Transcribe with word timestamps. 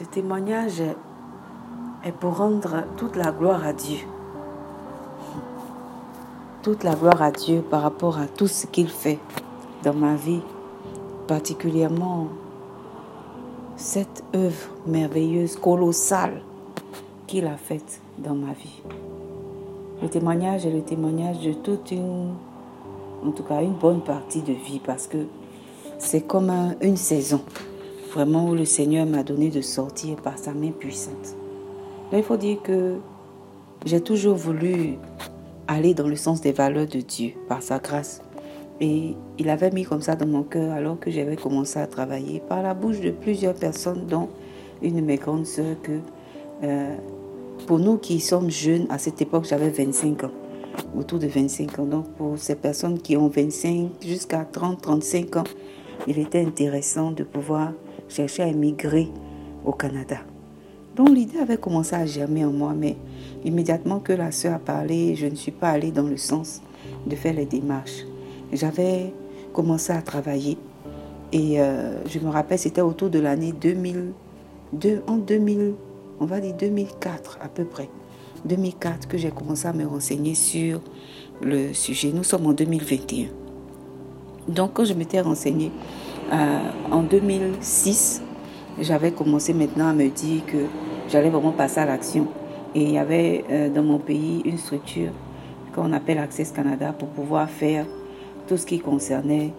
Ce 0.00 0.06
témoignage 0.06 0.80
est 2.06 2.12
pour 2.12 2.38
rendre 2.38 2.84
toute 2.96 3.16
la 3.16 3.32
gloire 3.32 3.66
à 3.66 3.74
Dieu. 3.74 3.98
Toute 6.62 6.84
la 6.84 6.94
gloire 6.94 7.20
à 7.20 7.30
Dieu 7.30 7.60
par 7.60 7.82
rapport 7.82 8.18
à 8.18 8.26
tout 8.26 8.46
ce 8.46 8.66
qu'il 8.66 8.88
fait 8.88 9.18
dans 9.82 9.92
ma 9.92 10.14
vie, 10.14 10.40
particulièrement 11.26 12.28
cette 13.76 14.24
œuvre 14.34 14.70
merveilleuse, 14.86 15.56
colossale 15.56 16.40
qu'il 17.26 17.46
a 17.46 17.58
faite 17.58 18.00
dans 18.16 18.34
ma 18.34 18.54
vie. 18.54 18.82
Le 20.00 20.08
témoignage 20.08 20.64
est 20.64 20.72
le 20.72 20.80
témoignage 20.80 21.40
de 21.40 21.52
toute 21.52 21.90
une, 21.90 22.32
en 23.22 23.32
tout 23.32 23.42
cas 23.42 23.60
une 23.60 23.74
bonne 23.74 24.00
partie 24.00 24.40
de 24.40 24.54
vie 24.54 24.80
parce 24.82 25.06
que 25.06 25.26
c'est 25.98 26.22
comme 26.22 26.50
une 26.80 26.96
saison, 26.96 27.42
vraiment 28.10 28.48
où 28.48 28.54
le 28.54 28.64
Seigneur 28.64 29.06
m'a 29.06 29.22
donné 29.22 29.50
de 29.50 29.60
sortir 29.60 30.16
par 30.16 30.38
sa 30.38 30.52
main 30.52 30.70
puissante. 30.70 31.36
Là, 32.12 32.18
il 32.18 32.24
faut 32.24 32.36
dire 32.36 32.60
que 32.62 32.96
j'ai 33.86 34.00
toujours 34.00 34.36
voulu 34.36 34.96
aller 35.68 35.94
dans 35.94 36.08
le 36.08 36.16
sens 36.16 36.40
des 36.40 36.52
valeurs 36.52 36.86
de 36.86 37.00
Dieu 37.00 37.32
par 37.48 37.62
sa 37.62 37.78
grâce. 37.78 38.20
Et 38.80 39.14
il 39.38 39.48
avait 39.48 39.70
mis 39.70 39.84
comme 39.84 40.00
ça 40.00 40.16
dans 40.16 40.26
mon 40.26 40.42
cœur 40.42 40.72
alors 40.72 40.98
que 40.98 41.10
j'avais 41.10 41.36
commencé 41.36 41.78
à 41.78 41.86
travailler 41.86 42.40
par 42.40 42.62
la 42.62 42.74
bouche 42.74 43.00
de 43.00 43.10
plusieurs 43.10 43.54
personnes, 43.54 44.06
dont 44.06 44.28
une 44.82 44.96
de 44.96 45.00
mes 45.00 45.16
grandes 45.16 45.46
sœurs, 45.46 45.76
que 45.82 46.00
euh, 46.64 46.96
pour 47.66 47.78
nous 47.78 47.98
qui 47.98 48.20
sommes 48.20 48.50
jeunes, 48.50 48.86
à 48.90 48.98
cette 48.98 49.20
époque 49.22 49.44
j'avais 49.44 49.70
25 49.70 50.24
ans, 50.24 50.30
autour 50.96 51.18
de 51.18 51.26
25 51.26 51.78
ans. 51.78 51.84
Donc 51.84 52.08
pour 52.14 52.38
ces 52.38 52.54
personnes 52.56 52.98
qui 52.98 53.16
ont 53.16 53.28
25 53.28 53.90
jusqu'à 54.02 54.44
30, 54.50 54.80
35 54.80 55.36
ans, 55.36 55.44
il 56.06 56.18
était 56.18 56.44
intéressant 56.44 57.10
de 57.10 57.22
pouvoir 57.22 57.72
chercher 58.10 58.42
à 58.42 58.48
émigrer 58.48 59.08
au 59.64 59.72
Canada. 59.72 60.18
Donc 60.96 61.10
l'idée 61.10 61.38
avait 61.38 61.56
commencé 61.56 61.94
à 61.94 62.04
germer 62.04 62.44
en 62.44 62.50
moi, 62.50 62.74
mais 62.76 62.96
immédiatement 63.44 64.00
que 64.00 64.12
la 64.12 64.32
sœur 64.32 64.56
a 64.56 64.58
parlé, 64.58 65.14
je 65.14 65.26
ne 65.26 65.34
suis 65.34 65.52
pas 65.52 65.70
allée 65.70 65.92
dans 65.92 66.06
le 66.06 66.16
sens 66.16 66.60
de 67.06 67.16
faire 67.16 67.32
les 67.32 67.46
démarches. 67.46 68.04
J'avais 68.52 69.14
commencé 69.52 69.92
à 69.92 70.02
travailler 70.02 70.58
et 71.32 71.60
euh, 71.60 72.04
je 72.06 72.18
me 72.18 72.28
rappelle, 72.28 72.58
c'était 72.58 72.80
autour 72.80 73.08
de 73.08 73.20
l'année 73.20 73.52
2002, 73.52 75.02
en 75.06 75.16
2000, 75.16 75.74
on 76.18 76.26
va 76.26 76.40
dire 76.40 76.54
2004 76.54 77.38
à 77.40 77.48
peu 77.48 77.64
près. 77.64 77.88
2004 78.44 79.06
que 79.06 79.18
j'ai 79.18 79.30
commencé 79.30 79.68
à 79.68 79.72
me 79.72 79.86
renseigner 79.86 80.34
sur 80.34 80.80
le 81.42 81.72
sujet. 81.72 82.10
Nous 82.12 82.24
sommes 82.24 82.46
en 82.46 82.52
2021. 82.52 83.28
Donc 84.48 84.72
quand 84.74 84.84
je 84.84 84.94
m'étais 84.94 85.20
renseignée 85.20 85.70
euh, 86.32 86.58
en 86.92 87.02
2006, 87.02 88.22
j'avais 88.80 89.10
commencé 89.10 89.52
maintenant 89.52 89.88
à 89.88 89.92
me 89.92 90.08
dire 90.08 90.46
que 90.46 90.58
j'allais 91.08 91.30
vraiment 91.30 91.52
passer 91.52 91.80
à 91.80 91.86
l'action. 91.86 92.28
Et 92.74 92.82
il 92.82 92.92
y 92.92 92.98
avait 92.98 93.44
euh, 93.50 93.68
dans 93.68 93.82
mon 93.82 93.98
pays 93.98 94.42
une 94.44 94.58
structure 94.58 95.10
qu'on 95.74 95.92
appelle 95.92 96.18
Access 96.18 96.52
Canada 96.52 96.92
pour 96.96 97.08
pouvoir 97.08 97.50
faire 97.50 97.84
tout 98.46 98.56
ce 98.56 98.64
qui 98.64 98.78
concernait 98.78 99.52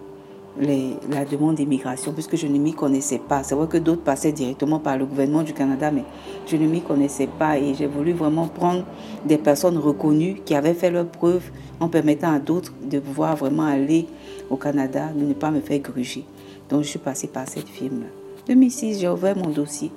la 0.58 1.24
demande 1.24 1.56
d'immigration, 1.56 2.12
puisque 2.12 2.36
je 2.36 2.46
ne 2.46 2.58
m'y 2.58 2.74
connaissais 2.74 3.18
pas. 3.18 3.42
C'est 3.42 3.54
vrai 3.54 3.66
que 3.66 3.78
d'autres 3.78 4.02
passaient 4.02 4.32
directement 4.32 4.78
par 4.78 4.98
le 4.98 5.06
gouvernement 5.06 5.42
du 5.42 5.54
Canada, 5.54 5.90
mais 5.90 6.04
je 6.46 6.56
ne 6.56 6.66
m'y 6.66 6.82
connaissais 6.82 7.26
pas 7.26 7.58
et 7.58 7.74
j'ai 7.74 7.86
voulu 7.86 8.12
vraiment 8.12 8.48
prendre 8.48 8.84
des 9.24 9.38
personnes 9.38 9.78
reconnues 9.78 10.40
qui 10.44 10.54
avaient 10.54 10.74
fait 10.74 10.90
leurs 10.90 11.06
preuves 11.06 11.50
en 11.80 11.88
permettant 11.88 12.32
à 12.34 12.38
d'autres 12.38 12.74
de 12.82 12.98
pouvoir 12.98 13.36
vraiment 13.36 13.64
aller 13.64 14.06
au 14.50 14.56
Canada, 14.56 15.08
de 15.14 15.24
ne 15.24 15.32
pas 15.32 15.50
me 15.50 15.60
faire 15.60 15.78
gruger. 15.78 16.26
Donc 16.72 16.84
je 16.84 16.88
suis 16.88 16.98
passée 16.98 17.26
par 17.28 17.46
cette 17.46 17.68
firme-là. 17.68 18.06
2006, 18.46 19.00
j'ai 19.00 19.08
ouvert 19.08 19.36
mon 19.36 19.50
dossier. 19.50 19.92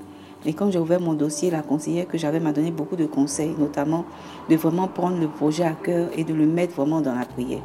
Et 0.46 0.52
quand 0.52 0.70
j'ai 0.72 0.78
ouvert 0.78 1.00
mon 1.00 1.14
dossier, 1.14 1.50
la 1.50 1.62
conseillère 1.62 2.06
que 2.06 2.18
j'avais 2.18 2.42
m'a 2.42 2.52
donné 2.52 2.70
beaucoup 2.70 2.98
de 2.98 3.06
conseils, 3.06 3.56
notamment 3.58 4.04
de 4.50 4.58
vraiment 4.58 4.90
prendre 4.90 5.18
le 5.18 5.30
projet 5.30 5.64
à 5.64 5.72
cœur 5.72 6.10
et 6.18 6.26
de 6.26 6.34
le 6.34 6.46
mettre 6.46 6.76
vraiment 6.76 7.00
dans 7.00 7.16
la 7.16 7.26
prière. 7.26 7.62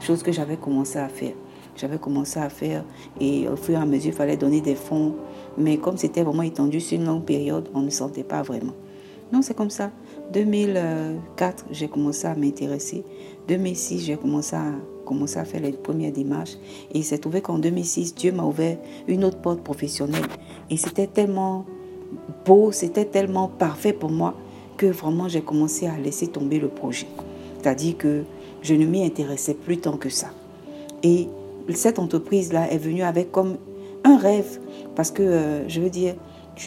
Chose 0.00 0.22
que 0.22 0.30
j'avais 0.30 0.56
commencé 0.56 1.00
à 1.00 1.08
faire. 1.08 1.34
J'avais 1.76 1.98
commencé 1.98 2.38
à 2.38 2.48
faire 2.50 2.84
et 3.18 3.48
au 3.48 3.56
fur 3.56 3.74
et 3.74 3.82
à 3.82 3.84
mesure, 3.84 4.12
il 4.12 4.16
fallait 4.16 4.36
donner 4.36 4.60
des 4.60 4.76
fonds. 4.76 5.16
Mais 5.58 5.78
comme 5.78 5.96
c'était 5.96 6.22
vraiment 6.22 6.42
étendu 6.42 6.80
sur 6.80 7.00
une 7.00 7.06
longue 7.06 7.24
période, 7.24 7.68
on 7.74 7.80
ne 7.80 7.90
sentait 7.90 8.22
pas 8.22 8.42
vraiment. 8.42 8.74
Non, 9.32 9.42
c'est 9.42 9.54
comme 9.54 9.70
ça. 9.70 9.90
2004, 10.32 11.66
j'ai 11.70 11.88
commencé 11.88 12.26
à 12.26 12.34
m'intéresser. 12.34 13.04
2006, 13.48 14.06
j'ai 14.06 14.16
commencé 14.16 14.56
à, 14.56 14.72
à 15.36 15.44
faire 15.44 15.60
les 15.60 15.72
premières 15.72 16.12
démarches. 16.12 16.56
Et 16.92 16.98
il 16.98 17.04
s'est 17.04 17.18
trouvé 17.18 17.40
qu'en 17.40 17.58
2006, 17.58 18.14
Dieu 18.14 18.32
m'a 18.32 18.44
ouvert 18.44 18.78
une 19.08 19.24
autre 19.24 19.38
porte 19.38 19.60
professionnelle. 19.60 20.24
Et 20.70 20.76
c'était 20.76 21.06
tellement 21.06 21.66
beau, 22.44 22.72
c'était 22.72 23.04
tellement 23.04 23.48
parfait 23.48 23.92
pour 23.92 24.10
moi 24.10 24.34
que 24.76 24.86
vraiment 24.86 25.28
j'ai 25.28 25.42
commencé 25.42 25.86
à 25.86 25.98
laisser 25.98 26.28
tomber 26.28 26.58
le 26.58 26.68
projet. 26.68 27.06
C'est-à-dire 27.60 27.96
que 27.98 28.24
je 28.62 28.74
ne 28.74 28.86
m'y 28.86 29.04
intéressais 29.04 29.54
plus 29.54 29.78
tant 29.78 29.96
que 29.96 30.08
ça. 30.08 30.28
Et 31.02 31.28
cette 31.74 31.98
entreprise-là 31.98 32.72
est 32.72 32.78
venue 32.78 33.02
avec 33.02 33.30
comme 33.30 33.56
un 34.04 34.16
rêve, 34.16 34.58
parce 34.96 35.10
que, 35.10 35.22
euh, 35.22 35.68
je 35.68 35.80
veux 35.80 35.90
dire, 35.90 36.14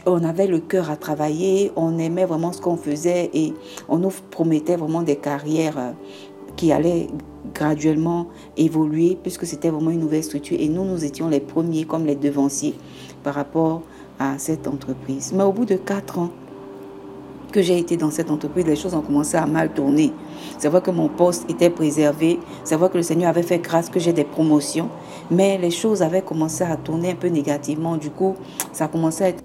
on 0.06 0.24
avait 0.24 0.48
le 0.48 0.60
cœur 0.60 0.90
à 0.90 0.96
travailler, 0.96 1.72
on 1.76 1.98
aimait 1.98 2.26
vraiment 2.26 2.52
ce 2.52 2.62
qu'on 2.62 2.78
faisait 2.78 3.30
et 3.34 3.54
on 3.88 3.98
nous 3.98 4.12
promettait 4.32 4.76
vraiment 4.76 5.02
des 5.02 5.16
carrières 5.16 5.78
euh, 5.78 5.92
qui 6.56 6.72
allaient 6.72 7.08
graduellement 7.54 8.28
évoluer 8.58 9.18
puisque 9.22 9.46
c'était 9.46 9.70
vraiment 9.70 9.92
une 9.92 10.00
nouvelle 10.00 10.24
structure 10.24 10.58
et 10.60 10.70
nous, 10.70 10.86
nous 10.86 11.04
étions 11.06 11.28
les 11.28 11.40
premiers 11.40 11.86
comme 11.86 12.06
les 12.06 12.16
devanciers 12.16 12.76
par 13.24 13.36
rapport 13.36 13.82
à 14.20 14.38
cette 14.38 14.68
entreprise. 14.68 15.34
Mais 15.36 15.44
au 15.44 15.52
bout 15.52 15.66
de 15.66 15.76
quatre 15.76 16.20
ans, 16.20 16.30
que 17.56 17.62
j'ai 17.62 17.80
été 17.80 17.96
dans 17.96 18.12
cette 18.12 18.32
entreprise, 18.32 18.66
les 18.66 18.76
choses 18.76 18.94
ont 18.96 19.02
commencé 19.02 19.38
à 19.38 19.46
mal 19.46 19.70
tourner. 19.70 20.12
C'est 20.58 20.68
vrai 20.68 20.82
que 20.82 20.92
mon 20.92 21.08
poste 21.08 21.50
était 21.50 21.70
préservé, 21.70 22.38
c'est 22.66 22.76
vrai 22.76 22.90
que 22.90 22.98
le 22.98 23.04
Seigneur 23.04 23.30
avait 23.30 23.44
fait 23.44 23.60
grâce 23.60 23.90
que 23.90 23.98
j'ai 23.98 24.12
des 24.12 24.26
promotions, 24.26 24.90
mais 25.32 25.58
les 25.58 25.72
choses 25.72 26.02
avaient 26.02 26.22
commencé 26.22 26.66
à 26.66 26.76
tourner 26.76 27.12
un 27.12 27.16
peu 27.16 27.28
négativement. 27.30 27.96
Du 27.96 28.10
coup, 28.10 28.36
ça 28.74 28.86
a 28.86 28.88
commencé 28.90 29.24
à 29.24 29.30
être... 29.30 29.42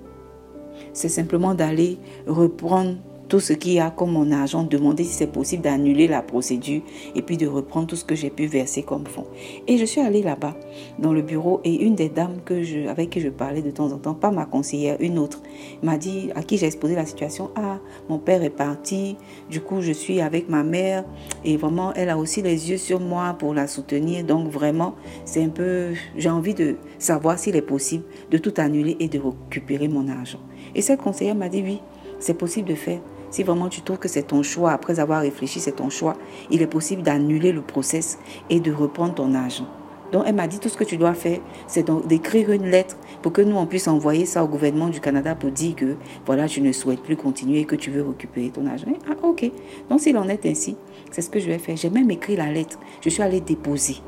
C'est 0.93 1.09
simplement 1.09 1.55
d'aller 1.55 1.99
reprendre 2.27 2.97
tout 3.31 3.41
ce 3.41 3.53
qu'il 3.53 3.75
y 3.75 3.81
a 3.81 3.91
comme 3.91 4.11
mon 4.11 4.33
argent, 4.33 4.65
demander 4.65 5.05
si 5.05 5.15
c'est 5.15 5.29
possible 5.29 5.63
d'annuler 5.63 6.09
la 6.09 6.21
procédure 6.21 6.83
et 7.15 7.23
puis 7.23 7.37
de 7.37 7.47
reprendre 7.47 7.87
tout 7.87 7.95
ce 7.95 8.05
que 8.05 8.17
j'ai 8.17 8.29
pu 8.29 8.47
verser 8.47 8.83
comme 8.83 9.07
fonds. 9.07 9.29
Et 9.69 9.79
je 9.79 9.85
suis 9.85 10.01
allée 10.01 10.21
là-bas, 10.21 10.57
dans 10.99 11.13
le 11.13 11.23
bureau, 11.23 11.61
et 11.63 11.85
une 11.85 11.95
des 11.95 12.09
dames 12.09 12.41
que 12.45 12.65
je, 12.65 12.89
avec 12.89 13.11
qui 13.11 13.21
je 13.21 13.29
parlais 13.29 13.63
de 13.63 13.71
temps 13.71 13.93
en 13.93 13.99
temps, 13.99 14.15
pas 14.15 14.33
ma 14.33 14.47
conseillère, 14.47 14.97
une 14.99 15.17
autre, 15.17 15.41
m'a 15.85 15.97
dit, 15.97 16.31
à 16.35 16.43
qui 16.43 16.59
j'ai 16.59 16.67
exposé 16.67 16.97
la 16.97 17.07
situation, 17.07 17.51
ah, 17.55 17.79
mon 18.09 18.19
père 18.19 18.43
est 18.43 18.51
parti, 18.51 19.17
du 19.49 19.61
coup 19.61 19.81
je 19.81 19.93
suis 19.93 20.21
avec 20.21 20.49
ma 20.49 20.65
mère, 20.65 21.05
et 21.45 21.57
vraiment, 21.57 21.95
elle 21.95 22.11
a 22.11 22.19
aussi 22.19 22.43
les 22.43 22.69
yeux 22.69 22.79
sur 22.79 22.99
moi 22.99 23.37
pour 23.39 23.55
la 23.55 23.69
soutenir, 23.69 24.25
donc 24.25 24.49
vraiment, 24.49 24.97
c'est 25.25 25.45
un 25.45 25.51
peu, 25.51 25.91
j'ai 26.17 26.31
envie 26.31 26.55
de 26.55 26.75
savoir 26.99 27.39
s'il 27.39 27.55
est 27.55 27.63
possible 27.63 28.03
de 28.33 28.39
tout 28.39 28.55
annuler 28.57 28.97
et 28.99 29.07
de 29.07 29.21
récupérer 29.21 29.87
mon 29.87 30.09
argent. 30.09 30.41
Et 30.75 30.83
cette 30.83 31.01
conseillère 31.01 31.35
m'a 31.35 31.49
dit, 31.49 31.63
oui, 31.63 31.81
c'est 32.19 32.35
possible 32.35 32.69
de 32.69 32.75
faire. 32.75 33.01
Si 33.31 33.45
vraiment 33.45 33.69
tu 33.69 33.83
trouves 33.83 33.99
que 33.99 34.09
c'est 34.09 34.25
ton 34.25 34.43
choix, 34.43 34.73
après 34.73 34.99
avoir 34.99 35.23
réfléchi, 35.23 35.61
c'est 35.61 35.77
ton 35.77 35.89
choix, 35.89 36.17
il 36.51 36.63
est 36.63 36.67
possible 36.67 37.03
d'annuler 37.03 37.53
le 37.53 37.63
process 37.63 38.19
et 38.51 38.59
de 38.61 38.73
reprendre 38.73 39.15
ton 39.15 39.35
argent. 39.35 39.67
Donc 40.13 40.25
elle 40.27 40.35
m'a 40.35 40.49
dit 40.49 40.59
tout 40.59 40.69
ce 40.69 40.77
que 40.77 40.85
tu 40.85 40.97
dois 40.97 41.15
faire, 41.15 41.39
c'est 41.69 41.89
d'écrire 42.07 42.51
une 42.51 42.67
lettre 42.67 42.97
pour 43.23 43.33
que 43.33 43.43
nous 43.43 43.57
on 43.57 43.67
puisse 43.67 43.87
envoyer 43.87 44.27
ça 44.27 44.43
au 44.43 44.49
gouvernement 44.49 44.89
du 44.89 45.01
Canada 45.01 45.37
pour 45.37 45.51
dire 45.53 45.77
que 45.77 45.97
voilà, 46.27 46.49
tu 46.49 46.61
ne 46.61 46.73
souhaites 46.73 47.03
plus 47.03 47.17
continuer 47.17 47.61
et 47.61 47.65
que 47.65 47.77
tu 47.77 47.91
veux 47.91 48.03
récupérer 48.03 48.51
ton 48.51 48.67
argent. 48.67 48.87
Ah 49.09 49.15
ok. 49.23 49.51
Donc 49.89 50.01
s'il 50.01 50.17
en 50.19 50.29
est 50.29 50.45
ainsi, 50.47 50.77
c'est 51.13 51.23
ce 51.23 51.31
que 51.31 51.39
je 51.39 51.47
vais 51.47 51.59
faire. 51.59 51.77
J'ai 51.77 51.91
même 51.91 52.11
écrit 52.11 52.35
la 52.35 52.51
lettre. 52.51 52.79
Je 53.03 53.09
suis 53.09 53.23
allée 53.23 53.41
déposer. 53.41 53.99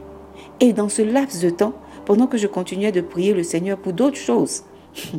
Et 0.59 0.73
dans 0.73 0.89
ce 0.89 1.03
laps 1.03 1.41
de 1.43 1.51
temps, 1.51 1.75
pendant 2.05 2.27
que 2.27 2.37
je 2.39 2.49
continuais 2.49 2.93
de 2.93 3.01
prier 3.01 3.33
le 3.33 3.45
Seigneur 3.45 3.79
pour 3.79 3.93
d'autres 3.93 4.17
choses, 4.17 4.65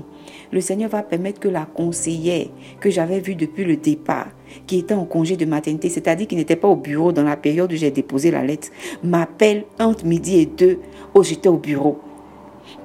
le 0.54 0.62
Seigneur 0.62 0.90
va 0.90 1.02
permettre 1.02 1.40
que 1.40 1.48
la 1.48 1.66
conseillère 1.66 2.46
que 2.80 2.92
j'avais 2.92 3.20
vue 3.20 3.34
depuis 3.34 3.66
le 3.66 3.76
départ, 3.76 4.28
qui 4.68 4.78
était 4.78 4.94
en 4.94 5.06
congé 5.06 5.36
de 5.36 5.46
maternité, 5.46 5.90
c'est-à-dire 5.90 6.28
qui 6.28 6.36
n'était 6.36 6.56
pas 6.56 6.68
au 6.68 6.76
bureau 6.76 7.12
dans 7.12 7.24
la 7.24 7.36
période 7.36 7.74
où 7.74 7.76
j'ai 7.76 7.90
déposé 7.90 8.30
la 8.30 8.44
lettre, 8.44 8.70
m'appelle 9.04 9.66
entre 9.80 10.06
midi 10.06 10.40
et 10.40 10.46
deux, 10.46 10.78
où 11.16 11.24
j'étais 11.24 11.50
au 11.50 11.58
bureau. 11.58 12.00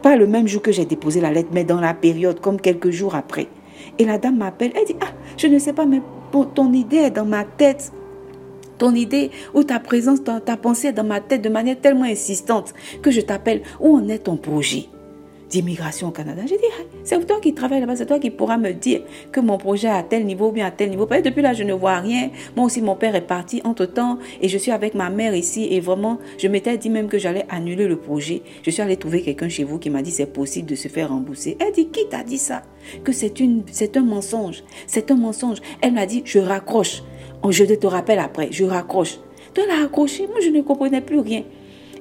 Pas 0.02 0.16
le 0.16 0.26
même 0.26 0.48
jour 0.48 0.62
que 0.62 0.72
j'ai 0.72 0.86
déposé 0.86 1.20
la 1.20 1.30
lettre, 1.30 1.50
mais 1.52 1.64
dans 1.64 1.80
la 1.80 1.92
période, 1.92 2.40
comme 2.40 2.58
quelques 2.58 2.90
jours 2.90 3.14
après. 3.14 3.48
Et 3.98 4.06
la 4.06 4.16
dame 4.16 4.38
m'appelle, 4.38 4.72
elle 4.74 4.86
dit, 4.86 4.96
ah, 5.02 5.12
je 5.36 5.46
ne 5.46 5.58
sais 5.58 5.74
pas, 5.74 5.84
mais 5.84 6.00
ton 6.54 6.72
idée 6.72 6.96
est 6.96 7.10
dans 7.10 7.26
ma 7.26 7.44
tête. 7.44 7.92
Ton 8.78 8.94
idée 8.94 9.30
ou 9.54 9.62
ta 9.62 9.78
présence, 9.78 10.24
ta, 10.24 10.40
ta 10.40 10.56
pensée 10.56 10.88
est 10.88 10.92
dans 10.92 11.04
ma 11.04 11.20
tête 11.20 11.42
de 11.42 11.48
manière 11.48 11.80
tellement 11.80 12.04
insistante 12.04 12.72
que 13.02 13.10
je 13.10 13.20
t'appelle. 13.20 13.62
Où 13.80 13.96
en 13.96 14.08
est 14.08 14.20
ton 14.20 14.36
projet? 14.36 14.86
D'immigration 15.48 16.08
au 16.08 16.10
Canada. 16.10 16.42
J'ai 16.46 16.56
dit, 16.56 16.64
c'est 17.04 17.26
toi 17.26 17.38
qui 17.40 17.54
travailles 17.54 17.80
là-bas, 17.80 17.96
c'est 17.96 18.06
toi 18.06 18.18
qui 18.18 18.30
pourras 18.30 18.58
me 18.58 18.72
dire 18.72 19.02
que 19.32 19.40
mon 19.40 19.58
projet 19.58 19.88
à 19.88 20.02
tel 20.02 20.26
niveau 20.26 20.48
ou 20.48 20.52
bien 20.52 20.66
à 20.66 20.70
tel 20.70 20.90
niveau. 20.90 21.06
Parce 21.06 21.22
que 21.22 21.28
depuis 21.28 21.42
là, 21.42 21.52
je 21.52 21.64
ne 21.64 21.72
vois 21.72 21.98
rien. 21.98 22.30
Moi 22.56 22.66
aussi, 22.66 22.82
mon 22.82 22.96
père 22.96 23.14
est 23.14 23.26
parti 23.26 23.60
entre-temps 23.64 24.18
et 24.40 24.48
je 24.48 24.58
suis 24.58 24.70
avec 24.70 24.94
ma 24.94 25.10
mère 25.10 25.34
ici 25.34 25.68
et 25.70 25.80
vraiment, 25.80 26.18
je 26.38 26.48
m'étais 26.48 26.76
dit 26.76 26.90
même 26.90 27.08
que 27.08 27.18
j'allais 27.18 27.46
annuler 27.48 27.88
le 27.88 27.96
projet. 27.96 28.42
Je 28.62 28.70
suis 28.70 28.82
allée 28.82 28.96
trouver 28.96 29.22
quelqu'un 29.22 29.48
chez 29.48 29.64
vous 29.64 29.78
qui 29.78 29.90
m'a 29.90 30.02
dit 30.02 30.10
c'est 30.10 30.26
possible 30.26 30.68
de 30.68 30.74
se 30.74 30.88
faire 30.88 31.10
rembourser. 31.10 31.56
Elle 31.60 31.72
dit, 31.72 31.88
qui 31.88 32.08
t'a 32.08 32.22
dit 32.22 32.38
ça? 32.38 32.62
Que 33.04 33.12
c'est 33.12 33.40
une, 33.40 33.62
c'est 33.70 33.96
un 33.96 34.02
mensonge. 34.02 34.62
C'est 34.86 35.10
un 35.10 35.16
mensonge. 35.16 35.58
Elle 35.80 35.94
m'a 35.94 36.06
dit, 36.06 36.22
je 36.24 36.38
raccroche. 36.38 37.02
Je 37.48 37.64
te 37.64 37.86
rappelle 37.86 38.18
après, 38.18 38.48
je 38.50 38.64
raccroche. 38.64 39.18
Tu 39.54 39.60
l'as 39.66 39.84
accroché, 39.84 40.26
moi 40.26 40.36
je 40.42 40.50
ne 40.50 40.60
comprenais 40.60 41.00
plus 41.00 41.20
rien. 41.20 41.42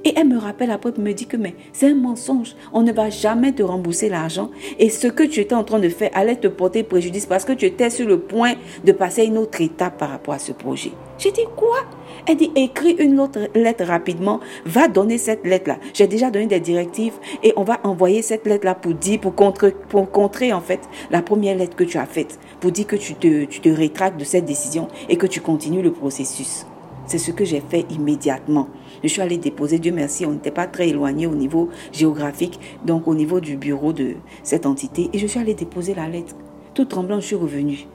Et 0.07 0.13
elle 0.15 0.29
me 0.29 0.37
rappelle 0.37 0.71
après, 0.71 0.93
me 0.97 1.11
dit 1.11 1.25
que 1.25 1.35
mais 1.35 1.53
c'est 1.73 1.89
un 1.89 1.95
mensonge. 1.95 2.55
On 2.71 2.81
ne 2.81 2.93
va 2.93 3.09
jamais 3.09 3.51
te 3.51 3.61
rembourser 3.61 4.07
l'argent. 4.07 4.51
Et 4.79 4.89
ce 4.89 5.07
que 5.07 5.23
tu 5.23 5.41
étais 5.41 5.53
en 5.53 5.65
train 5.65 5.79
de 5.79 5.89
faire 5.89 6.11
allait 6.13 6.37
te 6.37 6.47
porter 6.47 6.83
préjudice 6.83 7.25
parce 7.25 7.43
que 7.43 7.51
tu 7.51 7.65
étais 7.65 7.89
sur 7.89 8.07
le 8.07 8.17
point 8.17 8.53
de 8.85 8.93
passer 8.93 9.25
une 9.25 9.37
autre 9.37 9.59
étape 9.59 9.97
par 9.97 10.11
rapport 10.11 10.35
à 10.35 10.39
ce 10.39 10.53
projet. 10.53 10.91
J'ai 11.17 11.33
dit 11.33 11.41
quoi? 11.57 11.79
Elle 12.25 12.37
dit 12.37 12.51
écris 12.55 12.95
une 12.99 13.19
autre 13.19 13.49
lettre 13.53 13.83
rapidement. 13.83 14.39
Va 14.65 14.87
donner 14.87 15.17
cette 15.17 15.45
lettre-là. 15.45 15.77
J'ai 15.93 16.07
déjà 16.07 16.31
donné 16.31 16.47
des 16.47 16.61
directives 16.61 17.15
et 17.43 17.51
on 17.57 17.65
va 17.65 17.81
envoyer 17.83 18.21
cette 18.21 18.47
lettre-là 18.47 18.75
pour 18.75 18.93
dire, 18.93 19.19
pour 19.19 19.35
contrer, 19.35 19.75
pour 19.89 20.09
contrer 20.09 20.53
en 20.53 20.61
fait 20.61 20.79
la 21.11 21.21
première 21.21 21.57
lettre 21.57 21.75
que 21.75 21.83
tu 21.83 21.97
as 21.97 22.05
faite. 22.05 22.39
Pour 22.61 22.71
dire 22.71 22.87
que 22.87 22.95
tu 22.95 23.13
te, 23.15 23.43
tu 23.43 23.59
te 23.59 23.67
rétractes 23.67 24.17
de 24.17 24.23
cette 24.23 24.45
décision 24.45 24.87
et 25.09 25.17
que 25.17 25.27
tu 25.27 25.41
continues 25.41 25.81
le 25.81 25.91
processus. 25.91 26.65
C'est 27.07 27.17
ce 27.17 27.31
que 27.31 27.43
j'ai 27.43 27.61
fait 27.61 27.85
immédiatement. 27.89 28.67
Je 29.03 29.07
suis 29.07 29.21
allée 29.21 29.37
déposer, 29.37 29.79
Dieu 29.79 29.91
merci, 29.91 30.25
on 30.25 30.31
n'était 30.31 30.51
pas 30.51 30.67
très 30.67 30.89
éloigné 30.89 31.27
au 31.27 31.35
niveau 31.35 31.69
géographique, 31.91 32.59
donc 32.85 33.07
au 33.07 33.15
niveau 33.15 33.39
du 33.39 33.57
bureau 33.57 33.93
de 33.93 34.15
cette 34.43 34.65
entité, 34.65 35.09
et 35.13 35.19
je 35.19 35.27
suis 35.27 35.39
allée 35.39 35.53
déposer 35.53 35.93
la 35.93 36.07
lettre. 36.09 36.35
Tout 36.73 36.85
tremblant, 36.85 37.19
je 37.19 37.27
suis 37.27 37.35
revenue. 37.35 37.87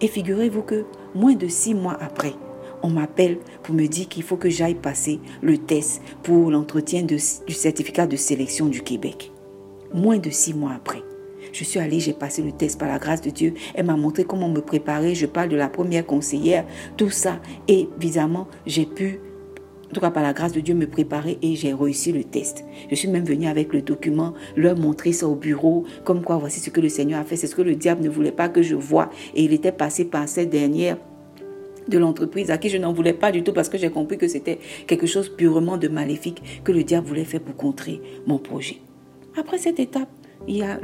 Et 0.00 0.08
figurez-vous 0.08 0.62
que 0.62 0.84
moins 1.14 1.34
de 1.34 1.48
six 1.48 1.74
mois 1.74 1.96
après, 2.00 2.34
on 2.82 2.90
m'appelle 2.90 3.38
pour 3.62 3.74
me 3.74 3.86
dire 3.86 4.08
qu'il 4.08 4.22
faut 4.22 4.36
que 4.36 4.50
j'aille 4.50 4.74
passer 4.74 5.20
le 5.42 5.58
test 5.58 6.02
pour 6.22 6.50
l'entretien 6.50 7.02
du 7.02 7.18
certificat 7.18 8.06
de 8.06 8.16
sélection 8.16 8.66
du 8.66 8.82
Québec. 8.82 9.32
Moins 9.94 10.18
de 10.18 10.30
six 10.30 10.54
mois 10.54 10.72
après. 10.76 11.02
Je 11.52 11.64
suis 11.64 11.78
allée, 11.78 12.00
j'ai 12.00 12.12
passé 12.12 12.42
le 12.42 12.52
test 12.52 12.78
par 12.78 12.88
la 12.88 12.98
grâce 12.98 13.22
de 13.22 13.30
Dieu. 13.30 13.54
Elle 13.74 13.86
m'a 13.86 13.96
montré 13.96 14.24
comment 14.24 14.48
me 14.48 14.60
préparer. 14.60 15.14
Je 15.14 15.26
parle 15.26 15.48
de 15.48 15.56
la 15.56 15.68
première 15.68 16.04
conseillère, 16.04 16.66
tout 16.96 17.08
ça. 17.08 17.40
Et 17.66 17.88
évidemment, 17.98 18.46
j'ai 18.66 18.84
pu 18.84 19.20
en 19.88 19.94
tout 19.94 20.00
cas 20.00 20.10
par 20.10 20.22
la 20.22 20.32
grâce 20.32 20.52
de 20.52 20.60
Dieu, 20.60 20.74
me 20.74 20.86
préparer 20.86 21.38
et 21.42 21.54
j'ai 21.56 21.72
réussi 21.72 22.12
le 22.12 22.24
test. 22.24 22.64
Je 22.90 22.94
suis 22.94 23.08
même 23.08 23.24
venue 23.24 23.46
avec 23.46 23.72
le 23.72 23.82
document, 23.82 24.34
leur 24.56 24.76
montrer 24.76 25.12
ça 25.12 25.28
au 25.28 25.34
bureau, 25.34 25.84
comme 26.04 26.22
quoi 26.22 26.36
voici 26.36 26.60
ce 26.60 26.70
que 26.70 26.80
le 26.80 26.88
Seigneur 26.88 27.20
a 27.20 27.24
fait, 27.24 27.36
c'est 27.36 27.46
ce 27.46 27.54
que 27.54 27.62
le 27.62 27.74
diable 27.76 28.02
ne 28.02 28.08
voulait 28.08 28.32
pas 28.32 28.48
que 28.48 28.62
je 28.62 28.74
voie. 28.74 29.10
Et 29.34 29.44
il 29.44 29.52
était 29.52 29.72
passé 29.72 30.04
par 30.04 30.28
cette 30.28 30.50
dernière 30.50 30.96
de 31.88 31.98
l'entreprise 31.98 32.50
à 32.50 32.58
qui 32.58 32.68
je 32.68 32.78
n'en 32.78 32.92
voulais 32.92 33.12
pas 33.12 33.30
du 33.30 33.42
tout 33.42 33.52
parce 33.52 33.68
que 33.68 33.78
j'ai 33.78 33.90
compris 33.90 34.18
que 34.18 34.28
c'était 34.28 34.58
quelque 34.86 35.06
chose 35.06 35.28
purement 35.28 35.76
de 35.76 35.88
maléfique 35.88 36.62
que 36.64 36.72
le 36.72 36.82
diable 36.82 37.06
voulait 37.06 37.24
faire 37.24 37.40
pour 37.40 37.56
contrer 37.56 38.00
mon 38.26 38.38
projet. 38.38 38.78
Après 39.36 39.58
cette 39.58 39.78
étape, 39.78 40.08
il 40.48 40.58
y 40.58 40.62
a 40.62 40.78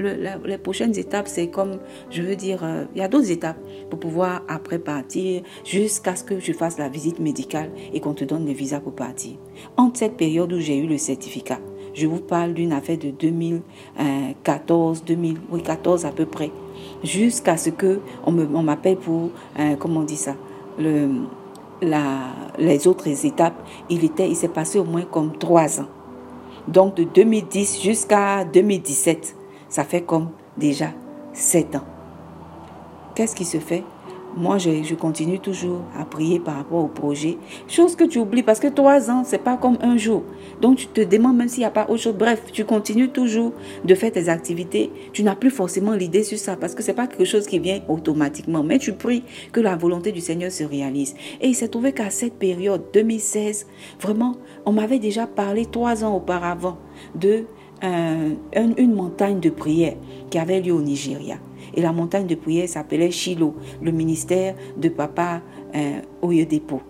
les 0.44 0.58
prochaines 0.58 0.98
étapes, 0.98 1.28
c'est 1.28 1.48
comme, 1.48 1.78
je 2.10 2.22
veux 2.22 2.36
dire, 2.36 2.64
euh, 2.64 2.84
il 2.94 3.00
y 3.00 3.04
a 3.04 3.08
d'autres 3.08 3.30
étapes 3.30 3.58
pour 3.90 4.00
pouvoir 4.00 4.42
après 4.48 4.78
partir 4.78 5.42
jusqu'à 5.64 6.16
ce 6.16 6.24
que 6.24 6.40
je 6.40 6.52
fasse 6.52 6.78
la 6.78 6.88
visite 6.88 7.18
médicale 7.20 7.70
et 7.92 8.00
qu'on 8.00 8.14
te 8.14 8.24
donne 8.24 8.46
le 8.46 8.52
visa 8.52 8.80
pour 8.80 8.94
partir. 8.94 9.32
Entre 9.76 9.98
cette 10.00 10.16
période 10.16 10.52
où 10.52 10.58
j'ai 10.58 10.76
eu 10.76 10.86
le 10.86 10.98
certificat, 10.98 11.60
je 11.94 12.06
vous 12.06 12.20
parle 12.20 12.54
d'une 12.54 12.72
affaire 12.72 12.98
de 12.98 13.10
2014, 13.10 15.04
2014 15.04 16.06
à 16.06 16.10
peu 16.10 16.26
près, 16.26 16.50
jusqu'à 17.04 17.56
ce 17.56 17.70
que 17.70 18.00
on 18.24 18.32
m'appelle 18.32 18.96
pour, 18.96 19.30
euh, 19.58 19.76
comment 19.78 20.00
on 20.00 20.04
dit 20.04 20.16
ça, 20.16 20.34
le, 20.78 21.08
la, 21.82 22.32
les 22.58 22.86
autres 22.86 23.08
étapes. 23.26 23.66
Il 23.90 24.08
il 24.18 24.36
s'est 24.36 24.48
passé 24.48 24.78
au 24.78 24.84
moins 24.84 25.02
comme 25.02 25.36
trois 25.36 25.80
ans. 25.80 25.88
Donc 26.68 26.94
de 26.94 27.04
2010 27.04 27.82
jusqu'à 27.82 28.44
2017, 28.44 29.36
ça 29.72 29.84
fait 29.84 30.02
comme 30.02 30.28
déjà 30.58 30.90
sept 31.32 31.74
ans. 31.74 31.84
Qu'est-ce 33.14 33.34
qui 33.34 33.46
se 33.46 33.56
fait? 33.56 33.82
Moi, 34.36 34.58
je, 34.58 34.94
continue 34.94 35.38
toujours 35.38 35.82
à 35.98 36.04
prier 36.04 36.40
par 36.40 36.56
rapport 36.56 36.84
au 36.84 36.88
projet. 36.88 37.38
Chose 37.68 37.96
que 37.96 38.04
tu 38.04 38.18
oublies 38.18 38.42
parce 38.42 38.60
que 38.60 38.68
trois 38.68 39.10
ans, 39.10 39.24
c'est 39.24 39.42
pas 39.42 39.56
comme 39.56 39.78
un 39.80 39.96
jour. 39.96 40.24
Donc, 40.60 40.76
tu 40.76 40.86
te 40.86 41.00
demandes 41.00 41.36
même 41.36 41.48
s'il 41.48 41.60
n'y 41.60 41.66
a 41.66 41.70
pas 41.70 41.86
autre 41.88 42.02
chose. 42.02 42.14
Bref, 42.14 42.42
tu 42.52 42.66
continues 42.66 43.08
toujours 43.08 43.52
de 43.84 43.94
faire 43.94 44.12
tes 44.12 44.28
activités. 44.28 44.90
Tu 45.14 45.22
n'as 45.22 45.36
plus 45.36 45.50
forcément 45.50 45.92
l'idée 45.92 46.22
sur 46.22 46.38
ça 46.38 46.56
parce 46.56 46.74
que 46.74 46.82
c'est 46.82 46.92
pas 46.92 47.06
quelque 47.06 47.24
chose 47.24 47.46
qui 47.46 47.58
vient 47.58 47.80
automatiquement. 47.88 48.62
Mais 48.62 48.78
tu 48.78 48.92
pries 48.92 49.22
que 49.52 49.60
la 49.60 49.76
volonté 49.76 50.12
du 50.12 50.20
Seigneur 50.20 50.50
se 50.50 50.64
réalise. 50.64 51.14
Et 51.40 51.48
il 51.48 51.54
s'est 51.54 51.68
trouvé 51.68 51.92
qu'à 51.92 52.10
cette 52.10 52.34
période, 52.34 52.84
2016, 52.92 53.66
vraiment, 54.00 54.36
on 54.66 54.72
m'avait 54.72 54.98
déjà 54.98 55.26
parlé 55.26 55.64
trois 55.64 56.04
ans 56.04 56.14
auparavant 56.14 56.78
de 57.14 57.44
une 57.82 58.94
montagne 58.94 59.40
de 59.40 59.50
prière 59.50 59.96
qui 60.30 60.38
avait 60.38 60.60
lieu 60.60 60.72
au 60.72 60.82
Nigeria. 60.82 61.36
Et 61.74 61.80
la 61.80 61.92
montagne 61.92 62.26
de 62.26 62.34
prière 62.34 62.68
s'appelait 62.68 63.10
Shiloh, 63.10 63.54
le 63.80 63.92
ministère 63.92 64.54
de 64.76 64.88
papa 64.88 65.40
euh, 65.74 66.00
Oyedepo, 66.20 66.80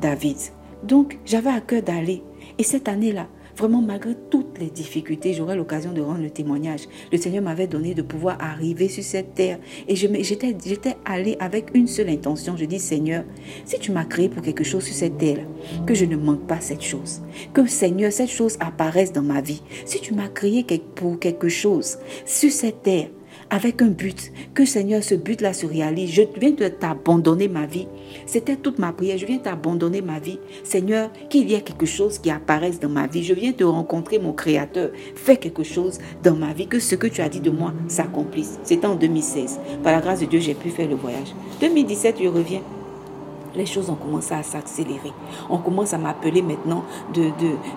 David. 0.00 0.36
Donc 0.82 1.18
j'avais 1.24 1.50
à 1.50 1.60
cœur 1.60 1.82
d'aller. 1.82 2.22
Et 2.58 2.62
cette 2.62 2.88
année-là, 2.88 3.26
Vraiment, 3.56 3.80
malgré 3.80 4.14
les 4.58 4.70
difficultés, 4.70 5.32
j'aurai 5.32 5.56
l'occasion 5.56 5.92
de 5.92 6.00
rendre 6.00 6.22
le 6.22 6.30
témoignage. 6.30 6.82
Le 7.12 7.18
Seigneur 7.18 7.42
m'avait 7.42 7.66
donné 7.66 7.94
de 7.94 8.02
pouvoir 8.02 8.36
arriver 8.40 8.88
sur 8.88 9.04
cette 9.04 9.34
terre. 9.34 9.58
Et 9.88 9.96
j'étais 9.96 10.96
allée 11.04 11.36
avec 11.40 11.70
une 11.74 11.86
seule 11.86 12.08
intention. 12.08 12.56
Je 12.56 12.64
dis, 12.64 12.78
Seigneur, 12.78 13.24
si 13.64 13.78
tu 13.78 13.92
m'as 13.92 14.04
créé 14.04 14.28
pour 14.28 14.42
quelque 14.42 14.64
chose 14.64 14.84
sur 14.84 14.94
cette 14.94 15.18
terre, 15.18 15.44
que 15.86 15.94
je 15.94 16.04
ne 16.04 16.16
manque 16.16 16.46
pas 16.46 16.60
cette 16.60 16.82
chose. 16.82 17.22
Que, 17.52 17.66
Seigneur, 17.66 18.12
cette 18.12 18.30
chose 18.30 18.56
apparaisse 18.60 19.12
dans 19.12 19.22
ma 19.22 19.40
vie. 19.40 19.62
Si 19.84 20.00
tu 20.00 20.14
m'as 20.14 20.28
créé 20.28 20.64
pour 20.94 21.18
quelque 21.18 21.48
chose 21.48 21.98
sur 22.24 22.50
cette 22.50 22.82
terre, 22.82 23.08
avec 23.50 23.82
un 23.82 23.88
but, 23.88 24.32
que 24.54 24.64
Seigneur, 24.64 25.02
ce 25.02 25.14
but-là 25.14 25.52
se 25.52 25.66
réalise. 25.66 26.10
Je 26.10 26.22
viens 26.38 26.50
de 26.50 26.68
t'abandonner 26.68 27.48
ma 27.48 27.66
vie. 27.66 27.86
C'était 28.26 28.56
toute 28.56 28.78
ma 28.78 28.92
prière. 28.92 29.18
Je 29.18 29.26
viens 29.26 29.38
t'abandonner 29.38 30.02
ma 30.02 30.18
vie. 30.18 30.38
Seigneur, 30.64 31.10
qu'il 31.30 31.50
y 31.50 31.54
ait 31.54 31.60
quelque 31.60 31.86
chose 31.86 32.18
qui 32.18 32.30
apparaisse 32.30 32.80
dans 32.80 32.88
ma 32.88 33.06
vie. 33.06 33.22
Je 33.22 33.34
viens 33.34 33.52
te 33.52 33.64
rencontrer 33.64 34.18
mon 34.18 34.32
Créateur. 34.32 34.90
Fais 35.14 35.36
quelque 35.36 35.62
chose 35.62 35.98
dans 36.22 36.34
ma 36.34 36.52
vie. 36.52 36.66
Que 36.66 36.80
ce 36.80 36.94
que 36.94 37.06
tu 37.06 37.20
as 37.20 37.28
dit 37.28 37.40
de 37.40 37.50
moi 37.50 37.72
s'accomplisse. 37.88 38.58
C'était 38.62 38.86
en 38.86 38.96
2016. 38.96 39.60
Par 39.82 39.92
la 39.92 40.00
grâce 40.00 40.20
de 40.20 40.26
Dieu, 40.26 40.40
j'ai 40.40 40.54
pu 40.54 40.70
faire 40.70 40.88
le 40.88 40.96
voyage. 40.96 41.34
2017, 41.60 42.16
je 42.22 42.28
reviens 42.28 42.62
les 43.56 43.66
choses 43.66 43.90
ont 43.90 43.94
commencé 43.96 44.34
à 44.34 44.42
s'accélérer. 44.42 45.12
On 45.50 45.58
commence 45.58 45.94
à 45.94 45.98
m'appeler 45.98 46.42
maintenant 46.42 46.84
de, 47.14 47.30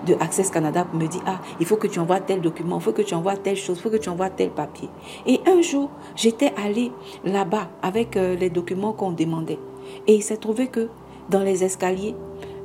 de, 0.06 0.14
Access 0.20 0.50
Canada 0.50 0.84
pour 0.84 0.98
me 1.00 1.06
dire, 1.06 1.22
ah, 1.26 1.40
il 1.58 1.66
faut 1.66 1.76
que 1.76 1.86
tu 1.86 1.98
envoies 1.98 2.20
tel 2.20 2.40
document, 2.40 2.78
il 2.78 2.82
faut 2.82 2.92
que 2.92 3.02
tu 3.02 3.14
envoies 3.14 3.36
telle 3.36 3.56
chose, 3.56 3.78
il 3.78 3.82
faut 3.82 3.90
que 3.90 3.96
tu 3.96 4.08
envoies 4.08 4.30
tel 4.30 4.50
papier. 4.50 4.88
Et 5.26 5.40
un 5.46 5.62
jour, 5.62 5.90
j'étais 6.14 6.52
allée 6.62 6.92
là-bas 7.24 7.68
avec 7.82 8.16
euh, 8.16 8.36
les 8.36 8.50
documents 8.50 8.92
qu'on 8.92 9.12
demandait. 9.12 9.58
Et 10.06 10.14
il 10.14 10.22
s'est 10.22 10.36
trouvé 10.36 10.68
que 10.68 10.88
dans 11.30 11.42
les 11.42 11.64
escaliers, 11.64 12.14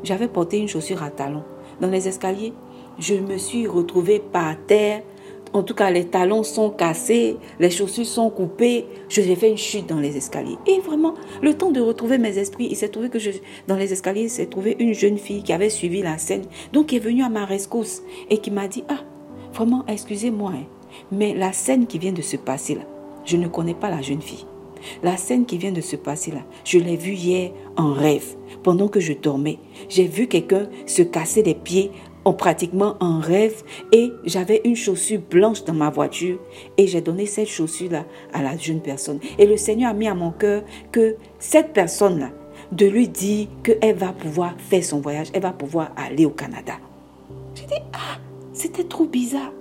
j'avais 0.03 0.27
porté 0.27 0.57
une 0.57 0.67
chaussure 0.67 1.01
à 1.01 1.09
talons. 1.09 1.43
Dans 1.79 1.89
les 1.89 2.07
escaliers, 2.07 2.53
je 2.99 3.15
me 3.15 3.37
suis 3.37 3.67
retrouvée 3.67 4.19
par 4.19 4.55
terre 4.67 5.01
en 5.55 5.63
tout 5.63 5.73
cas, 5.73 5.89
les 5.89 6.03
talons 6.03 6.43
sont 6.43 6.69
cassés, 6.69 7.37
les 7.61 7.69
chaussures 7.69 8.05
sont 8.05 8.29
coupées. 8.29 8.85
Je 9.07 9.21
j'ai 9.21 9.35
fait 9.35 9.49
une 9.49 9.57
chute 9.57 9.87
dans 9.87 9.99
les 10.01 10.17
escaliers. 10.17 10.57
Et 10.67 10.81
vraiment, 10.81 11.13
le 11.41 11.53
temps 11.53 11.71
de 11.71 11.79
retrouver 11.79 12.17
mes 12.17 12.37
esprits, 12.37 12.67
il 12.69 12.75
s'est 12.75 12.89
trouvé 12.89 13.09
que 13.09 13.19
je, 13.19 13.31
dans 13.65 13.77
les 13.77 13.93
escaliers, 13.93 14.23
il 14.23 14.29
s'est 14.29 14.47
trouvé 14.47 14.75
une 14.79 14.93
jeune 14.93 15.17
fille 15.17 15.43
qui 15.43 15.53
avait 15.53 15.69
suivi 15.69 16.01
la 16.01 16.17
scène, 16.17 16.43
donc 16.73 16.87
qui 16.87 16.97
est 16.97 16.99
venue 16.99 17.23
à 17.23 17.29
ma 17.29 17.45
rescousse 17.45 18.01
et 18.29 18.39
qui 18.39 18.51
m'a 18.51 18.67
dit, 18.67 18.83
ah, 18.89 18.99
vraiment, 19.53 19.85
excusez-moi, 19.87 20.51
hein, 20.55 20.65
mais 21.13 21.33
la 21.33 21.53
scène 21.53 21.87
qui 21.87 21.99
vient 21.99 22.11
de 22.11 22.21
se 22.21 22.35
passer 22.35 22.75
là, 22.75 22.81
je 23.23 23.37
ne 23.37 23.47
connais 23.47 23.73
pas 23.73 23.89
la 23.89 24.01
jeune 24.01 24.21
fille. 24.21 24.45
La 25.03 25.15
scène 25.15 25.45
qui 25.45 25.57
vient 25.57 25.71
de 25.71 25.81
se 25.81 25.95
passer 25.95 26.31
là, 26.31 26.41
je 26.65 26.79
l'ai 26.79 26.97
vue 26.97 27.13
hier 27.13 27.51
en 27.77 27.93
rêve, 27.93 28.35
pendant 28.61 28.89
que 28.89 28.99
je 28.99 29.13
dormais. 29.13 29.59
J'ai 29.87 30.05
vu 30.05 30.27
quelqu'un 30.27 30.67
se 30.85 31.01
casser 31.01 31.43
les 31.43 31.55
pieds 31.55 31.91
en 32.25 32.33
pratiquement 32.33 32.95
un 33.01 33.19
rêve 33.19 33.63
et 33.91 34.11
j'avais 34.25 34.61
une 34.65 34.75
chaussure 34.75 35.21
blanche 35.29 35.63
dans 35.63 35.73
ma 35.73 35.89
voiture 35.89 36.39
et 36.77 36.87
j'ai 36.87 37.01
donné 37.01 37.25
cette 37.27 37.47
chaussure-là 37.47 38.05
à 38.33 38.41
la 38.41 38.57
jeune 38.57 38.81
personne. 38.81 39.19
Et 39.37 39.45
le 39.45 39.57
Seigneur 39.57 39.91
a 39.91 39.93
mis 39.93 40.07
à 40.07 40.15
mon 40.15 40.31
cœur 40.31 40.63
que 40.91 41.15
cette 41.39 41.71
personne-là, 41.73 42.31
de 42.71 42.87
lui 42.87 43.07
dire 43.07 43.47
qu'elle 43.63 43.95
va 43.95 44.11
pouvoir 44.11 44.55
faire 44.57 44.83
son 44.83 44.99
voyage, 44.99 45.27
elle 45.33 45.43
va 45.43 45.53
pouvoir 45.53 45.91
aller 45.95 46.25
au 46.25 46.31
Canada. 46.31 46.73
J'ai 47.53 47.65
dit, 47.67 47.81
ah, 47.93 48.17
c'était 48.53 48.83
trop 48.83 49.05
bizarre. 49.05 49.51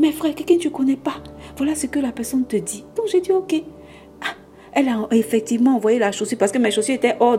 Mais 0.00 0.12
frère, 0.12 0.34
quelqu'un 0.34 0.56
que 0.56 0.60
tu 0.60 0.70
connais 0.70 0.96
pas, 0.96 1.22
voilà 1.56 1.74
ce 1.74 1.86
que 1.86 2.00
la 2.00 2.10
personne 2.10 2.44
te 2.44 2.56
dit. 2.56 2.84
Donc 2.96 3.06
j'ai 3.06 3.20
dit, 3.20 3.32
ok, 3.32 3.62
elle 4.72 4.88
a 4.88 5.06
effectivement 5.10 5.76
envoyé 5.76 5.98
la 5.98 6.12
chaussure 6.12 6.38
parce 6.38 6.52
que 6.52 6.58
mes 6.58 6.70
chaussures 6.70 6.94
étaient 6.94 7.16
hors 7.20 7.38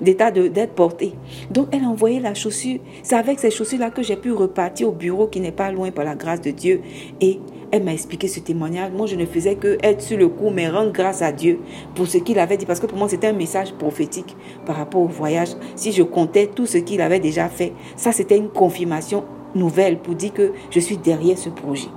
d'état 0.00 0.30
d'être 0.30 0.74
portées. 0.74 1.14
Donc 1.50 1.68
elle 1.72 1.84
a 1.84 1.88
envoyé 1.88 2.20
la 2.20 2.34
chaussure. 2.34 2.80
C'est 3.02 3.16
avec 3.16 3.38
ces 3.38 3.50
chaussures-là 3.50 3.90
que 3.90 4.02
j'ai 4.02 4.16
pu 4.16 4.32
repartir 4.32 4.88
au 4.88 4.92
bureau 4.92 5.26
qui 5.28 5.40
n'est 5.40 5.52
pas 5.52 5.72
loin 5.72 5.90
par 5.90 6.04
la 6.04 6.14
grâce 6.14 6.40
de 6.40 6.50
Dieu 6.50 6.82
et 7.20 7.40
Elle 7.70 7.84
m'a 7.84 7.92
expliqué 7.92 8.28
ce 8.28 8.40
témoignage. 8.40 8.92
Moi, 8.92 9.06
je 9.06 9.16
ne 9.16 9.26
faisais 9.26 9.56
que 9.56 9.78
être 9.82 10.00
sur 10.00 10.16
le 10.16 10.28
coup, 10.28 10.50
mais 10.50 10.68
rendre 10.68 10.92
grâce 10.92 11.20
à 11.20 11.32
Dieu 11.32 11.58
pour 11.94 12.06
ce 12.06 12.18
qu'il 12.18 12.38
avait 12.38 12.56
dit. 12.56 12.66
Parce 12.66 12.80
que 12.80 12.86
pour 12.86 12.96
moi, 12.96 13.08
c'était 13.08 13.26
un 13.26 13.32
message 13.34 13.72
prophétique 13.74 14.36
par 14.64 14.76
rapport 14.76 15.02
au 15.02 15.06
voyage. 15.06 15.50
Si 15.76 15.92
je 15.92 16.02
comptais 16.02 16.46
tout 16.46 16.66
ce 16.66 16.78
qu'il 16.78 17.00
avait 17.00 17.20
déjà 17.20 17.48
fait, 17.48 17.72
ça, 17.96 18.12
c'était 18.12 18.38
une 18.38 18.48
confirmation 18.48 19.24
nouvelle 19.54 19.98
pour 19.98 20.14
dire 20.14 20.32
que 20.32 20.52
je 20.70 20.80
suis 20.80 20.96
derrière 20.96 21.36
ce 21.36 21.50
projet. 21.50 21.88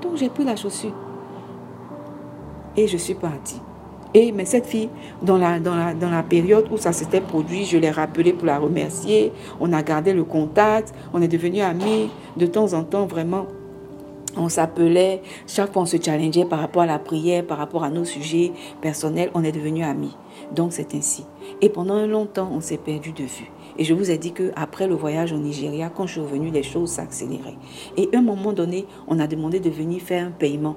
Donc, 0.00 0.16
j'ai 0.16 0.28
pris 0.30 0.44
la 0.44 0.56
chaussure. 0.56 0.94
Et 2.76 2.86
je 2.86 2.96
suis 2.96 3.14
partie. 3.14 3.60
Mais 4.34 4.46
cette 4.46 4.66
fille, 4.66 4.88
dans 5.22 5.36
la, 5.36 6.22
période 6.22 6.66
où 6.70 6.78
ça 6.78 6.92
s'était 6.92 7.20
produit, 7.20 7.66
je 7.66 7.76
l'ai 7.76 7.90
rappelée 7.90 8.32
pour 8.32 8.46
la 8.46 8.58
remercier. 8.58 9.30
On 9.60 9.72
a 9.74 9.82
gardé 9.82 10.14
le 10.14 10.24
contact, 10.24 10.94
on 11.12 11.20
est 11.20 11.28
devenus 11.28 11.62
amis. 11.62 12.08
De 12.36 12.46
temps 12.46 12.72
en 12.72 12.82
temps, 12.82 13.04
vraiment, 13.04 13.46
on 14.38 14.48
s'appelait, 14.48 15.20
chaque 15.46 15.72
fois 15.72 15.82
on 15.82 15.86
se 15.86 15.98
challengeait 16.02 16.46
par 16.46 16.60
rapport 16.60 16.82
à 16.82 16.86
la 16.86 16.98
prière, 16.98 17.44
par 17.44 17.58
rapport 17.58 17.84
à 17.84 17.90
nos 17.90 18.04
sujets 18.04 18.52
personnels, 18.80 19.30
on 19.34 19.44
est 19.44 19.52
devenus 19.52 19.84
amis. 19.84 20.16
Donc 20.54 20.72
c'est 20.72 20.94
ainsi. 20.94 21.24
Et 21.60 21.68
pendant 21.68 21.94
un 21.94 22.06
long 22.06 22.24
temps, 22.24 22.50
on 22.52 22.60
s'est 22.60 22.78
perdu 22.78 23.12
de 23.12 23.24
vue. 23.24 23.50
Et 23.78 23.84
je 23.84 23.92
vous 23.92 24.10
ai 24.10 24.16
dit 24.16 24.32
qu'après 24.32 24.88
le 24.88 24.94
voyage 24.94 25.32
au 25.32 25.38
Nigeria, 25.38 25.90
quand 25.94 26.06
je 26.06 26.12
suis 26.12 26.20
revenue, 26.22 26.50
les 26.50 26.62
choses 26.62 26.90
s'accéléraient. 26.90 27.58
Et 27.98 28.08
à 28.14 28.18
un 28.18 28.22
moment 28.22 28.54
donné, 28.54 28.86
on 29.08 29.18
a 29.18 29.26
demandé 29.26 29.60
de 29.60 29.68
venir 29.68 30.00
faire 30.00 30.26
un 30.26 30.30
paiement 30.30 30.76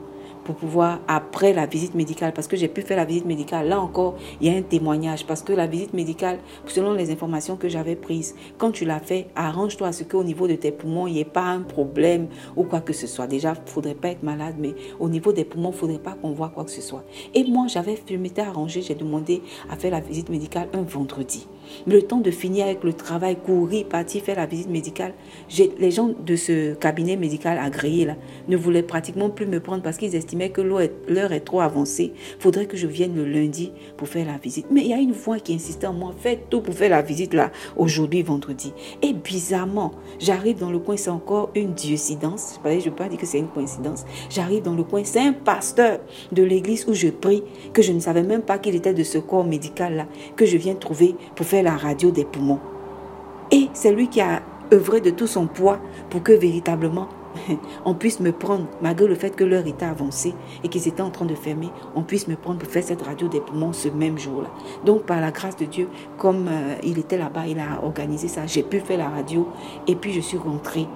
pour 0.50 0.56
pouvoir, 0.56 1.00
après 1.08 1.54
la 1.54 1.68
visite 1.68 1.94
médicale, 1.94 2.34
parce 2.34 2.48
que 2.48 2.58
j'ai 2.58 2.68
pu 2.68 2.82
faire 2.82 2.98
la 2.98 3.06
visite 3.06 3.26
médicale, 3.26 3.68
là 3.68 3.80
encore, 3.80 4.16
il 4.42 4.48
y 4.48 4.50
a 4.50 4.58
un 4.58 4.64
témoignage, 4.64 5.28
parce 5.28 5.44
que 5.44 5.54
la 5.54 5.68
visite 5.68 5.94
médicale, 5.94 6.40
selon 6.66 6.94
les 6.94 7.12
informations 7.12 7.56
que 7.56 7.70
j'avais 7.70 7.96
prises, 7.96 8.34
quand 8.58 8.72
tu 8.72 8.84
l'as 8.84 9.00
fait, 9.00 9.28
arrange-toi 9.36 9.90
à 9.90 9.92
ce 9.92 10.04
qu'au 10.04 10.24
niveau 10.24 10.48
de 10.48 10.56
tes 10.56 10.72
poumons, 10.72 11.06
il 11.06 11.14
n'y 11.14 11.20
ait 11.20 11.24
pas 11.24 11.44
un 11.44 11.62
problème 11.62 12.30
ou 12.56 12.64
quoi 12.64 12.82
que 12.82 12.94
ce 12.94 13.06
soit. 13.06 13.28
Déjà, 13.28 13.54
il 13.56 13.64
ne 13.64 13.70
faudrait 13.70 13.94
pas 13.94 14.08
être 14.08 14.24
malade, 14.24 14.56
mais 14.58 14.74
au 15.00 15.08
niveau 15.08 15.34
des 15.34 15.46
poumons, 15.46 15.70
il 15.70 15.74
ne 15.74 15.78
faudrait 15.78 16.00
pas 16.00 16.18
qu'on 16.20 16.32
voit 16.32 16.50
quoi 16.50 16.64
que 16.66 16.72
ce 16.72 16.82
soit. 16.82 17.04
Et 17.36 17.44
moi, 17.44 17.68
j'avais, 17.68 17.96
je 18.10 18.16
m'étais 18.16 18.42
arrangé, 18.42 18.82
j'ai 18.82 18.96
demandé 18.96 19.44
à 19.70 19.76
faire 19.76 19.92
la 19.92 20.00
visite 20.00 20.30
médicale 20.30 20.68
un 20.74 20.82
vendredi. 20.82 21.48
Le 21.88 22.02
temps 22.02 22.20
de 22.20 22.32
finir 22.32 22.66
avec 22.66 22.84
le 22.84 22.94
travail, 22.94 23.38
courir, 23.38 23.86
partir 23.88 24.22
faire 24.22 24.38
la 24.38 24.46
visite 24.46 24.70
médicale, 24.70 25.14
les 25.58 25.92
gens 25.92 26.10
de 26.26 26.36
ce 26.36 26.74
cabinet 26.74 27.16
médical 27.16 27.58
agréé 27.58 28.06
là 28.06 28.16
ne 28.48 28.58
voulaient 28.58 28.84
pratiquement 28.84 29.30
plus 29.30 29.46
me 29.46 29.60
prendre 29.60 29.82
parce 29.82 29.98
qu'ils 29.98 30.16
estimaient 30.16 30.50
que 30.50 30.62
l'heure 30.62 31.32
est 31.32 31.40
trop 31.42 31.62
avancée. 31.62 32.14
Faudrait 32.40 32.66
que 32.66 32.78
je 32.78 32.88
vienne 32.88 33.16
le 33.16 33.26
lundi 33.26 33.72
pour 33.98 34.08
faire 34.08 34.26
la 34.26 34.38
visite. 34.38 34.68
Mais 34.72 34.82
il 34.82 34.88
y 34.88 34.94
a 34.94 34.98
une 34.98 35.12
voix 35.12 35.40
qui 35.40 35.54
insistait 35.54 35.88
en 35.88 35.94
moi, 35.94 36.14
faites 36.18 36.50
tout 36.50 36.62
pour 36.62 36.74
faire 36.74 36.90
la 36.90 37.02
visite 37.02 37.34
là, 37.34 37.52
aujourd'hui, 37.78 38.22
vendredi. 38.22 38.74
Et 39.02 39.14
bizarrement, 39.14 39.92
j'arrive 40.20 40.58
dans 40.60 40.72
le 40.72 40.80
coin, 40.80 40.98
c'est 40.98 41.10
encore 41.10 41.50
une 41.56 41.74
dieucidence. 41.74 42.60
Je 42.64 42.70
ne 42.70 42.82
peux 42.84 42.92
pas 42.92 43.10
dire 43.10 43.20
que 43.20 43.26
c'est 43.26 43.40
une 43.40 43.48
coïncidence. 43.48 44.06
J'arrive 44.30 44.64
dans 44.64 44.76
le 44.76 44.84
coin, 44.84 45.04
c'est 45.04 45.20
un 45.20 45.34
pasteur 45.34 46.00
de 46.32 46.44
l'église 46.44 46.88
où 46.88 46.94
je 46.94 47.10
prie, 47.10 47.44
que 47.74 47.82
je 47.82 47.92
ne 47.92 48.00
savais 48.00 48.24
même 48.24 48.42
pas 48.42 48.58
qu'il 48.58 48.76
était 48.76 48.94
de 48.94 49.04
ce 49.04 49.18
corps 49.18 49.46
médical 49.46 49.96
là, 49.96 50.08
que 50.36 50.46
je 50.46 50.58
viens 50.58 50.76
trouver 50.76 51.16
pour 51.36 51.46
faire 51.46 51.59
la 51.64 51.76
radio 51.76 52.12
des 52.12 52.26
poumons. 52.26 52.60
Et 53.52 53.70
c'est 53.74 53.92
lui 53.92 54.08
qui 54.08 54.22
a 54.22 54.42
œuvré 54.74 55.02
de 55.02 55.10
tout 55.10 55.28
son 55.28 55.48
poids 55.48 55.80
pour 56.10 56.22
que 56.22 56.34
véritablement 56.34 57.08
on 57.86 57.94
puisse 57.94 58.20
me 58.20 58.32
prendre, 58.32 58.66
malgré 58.82 59.08
le 59.08 59.16
fait 59.16 59.36
que 59.36 59.44
l'heure 59.44 59.68
était 59.68 59.86
avancée 59.86 60.34
et 60.64 60.68
qu'ils 60.68 60.88
étaient 60.88 61.02
en 61.02 61.10
train 61.10 61.26
de 61.26 61.36
fermer, 61.36 61.70
on 61.96 62.04
puisse 62.04 62.28
me 62.28 62.36
prendre 62.36 62.60
pour 62.60 62.70
faire 62.70 62.84
cette 62.84 63.02
radio 63.02 63.28
des 63.28 63.40
poumons 63.40 63.74
ce 63.74 63.90
même 63.90 64.18
jour-là. 64.18 64.50
Donc, 64.86 65.04
par 65.04 65.22
la 65.22 65.32
grâce 65.32 65.56
de 65.58 65.66
Dieu, 65.66 65.90
comme 66.18 66.48
euh, 66.48 66.76
il 66.84 66.98
était 67.00 67.18
là-bas, 67.18 67.48
il 67.48 67.60
a 67.60 67.84
organisé 67.84 68.28
ça, 68.28 68.46
j'ai 68.46 68.64
pu 68.64 68.80
faire 68.80 68.98
la 68.98 69.10
radio 69.10 69.48
et 69.88 69.96
puis 69.96 70.14
je 70.14 70.22
suis 70.22 70.38
rentrée 70.38 70.88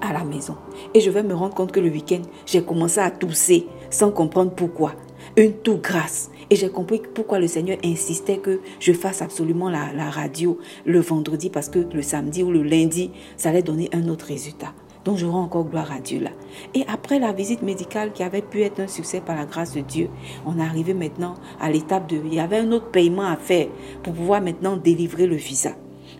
à 0.00 0.12
la 0.12 0.24
maison. 0.24 0.56
Et 0.94 1.00
je 1.00 1.10
vais 1.10 1.22
me 1.22 1.34
rendre 1.34 1.54
compte 1.54 1.72
que 1.72 1.80
le 1.80 1.90
week-end, 1.90 2.22
j'ai 2.44 2.62
commencé 2.62 3.00
à 3.00 3.10
tousser 3.10 3.66
sans 3.90 4.10
comprendre 4.10 4.50
pourquoi. 4.50 4.92
Une 5.36 5.52
toux 5.52 5.78
grasse. 5.78 6.30
Et 6.52 6.56
j'ai 6.56 6.68
compris 6.68 7.00
pourquoi 7.14 7.38
le 7.38 7.46
Seigneur 7.46 7.78
insistait 7.82 8.36
que 8.36 8.60
je 8.78 8.92
fasse 8.92 9.22
absolument 9.22 9.70
la, 9.70 9.90
la, 9.94 10.10
radio 10.10 10.58
le 10.84 11.00
vendredi 11.00 11.48
parce 11.48 11.70
que 11.70 11.78
le 11.78 12.02
samedi 12.02 12.42
ou 12.42 12.50
le 12.50 12.62
lundi, 12.62 13.10
ça 13.38 13.48
allait 13.48 13.62
donner 13.62 13.88
un 13.94 14.06
autre 14.08 14.26
résultat. 14.26 14.74
Donc 15.06 15.16
je 15.16 15.24
rends 15.24 15.44
encore 15.44 15.64
gloire 15.64 15.90
à 15.90 16.00
Dieu 16.00 16.20
là. 16.20 16.28
Et 16.74 16.84
après 16.88 17.18
la 17.18 17.32
visite 17.32 17.62
médicale 17.62 18.12
qui 18.12 18.22
avait 18.22 18.42
pu 18.42 18.60
être 18.60 18.80
un 18.80 18.86
succès 18.86 19.22
par 19.22 19.34
la 19.34 19.46
grâce 19.46 19.72
de 19.72 19.80
Dieu, 19.80 20.10
on 20.44 20.58
est 20.58 20.62
arrivé 20.62 20.92
maintenant 20.92 21.36
à 21.58 21.70
l'étape 21.70 22.06
de... 22.06 22.20
Il 22.22 22.34
y 22.34 22.38
avait 22.38 22.58
un 22.58 22.70
autre 22.72 22.90
paiement 22.90 23.24
à 23.24 23.36
faire 23.36 23.68
pour 24.02 24.12
pouvoir 24.12 24.42
maintenant 24.42 24.76
délivrer 24.76 25.26
le 25.26 25.36
visa. 25.36 25.70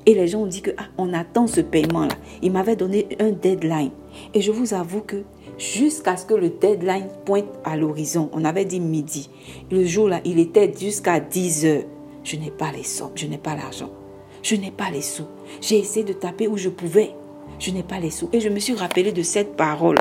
Et 0.07 0.15
les 0.15 0.29
gens 0.29 0.41
ont 0.41 0.47
dit 0.47 0.63
que 0.63 0.71
ah, 0.79 0.87
on 0.97 1.13
attend 1.13 1.47
ce 1.47 1.61
paiement 1.61 2.07
là. 2.07 2.15
Il 2.41 2.53
m'avait 2.53 2.75
donné 2.75 3.07
un 3.21 3.33
deadline. 3.33 3.91
Et 4.33 4.41
je 4.41 4.51
vous 4.51 4.73
avoue 4.73 5.03
que 5.03 5.25
jusqu'à 5.63 6.17
ce 6.17 6.27
que 6.27 6.35
le 6.35 6.51
deadline 6.51 7.09
pointe 7.25 7.47
à 7.65 7.77
l'horizon. 7.77 8.29
On 8.33 8.45
avait 8.45 8.65
dit 8.65 8.81
midi. 8.81 9.31
Le 9.71 9.85
jour-là, 9.85 10.21
il 10.25 10.39
était 10.39 10.73
jusqu'à 10.77 11.21
10 11.21 11.67
heures. 11.67 11.85
Je 12.25 12.37
n'ai 12.37 12.51
pas 12.51 12.73
les 12.73 12.83
sommes, 12.83 13.13
je 13.15 13.27
n'ai 13.27 13.39
pas 13.39 13.55
l'argent. 13.55 13.91
Je 14.43 14.57
n'ai 14.57 14.73
pas 14.73 14.91
les 14.91 15.03
sous. 15.03 15.27
J'ai 15.61 15.79
essayé 15.79 16.05
de 16.05 16.13
taper 16.13 16.49
où 16.49 16.57
je 16.57 16.69
pouvais. 16.69 17.11
Je 17.61 17.71
n'ai 17.71 17.85
pas 17.85 18.01
les 18.01 18.11
sous. 18.11 18.29
Et 18.33 18.41
je 18.41 18.49
me 18.49 18.59
suis 18.59 18.75
rappelé 18.75 19.13
de 19.13 19.23
cette 19.23 19.57
parole 19.57 19.99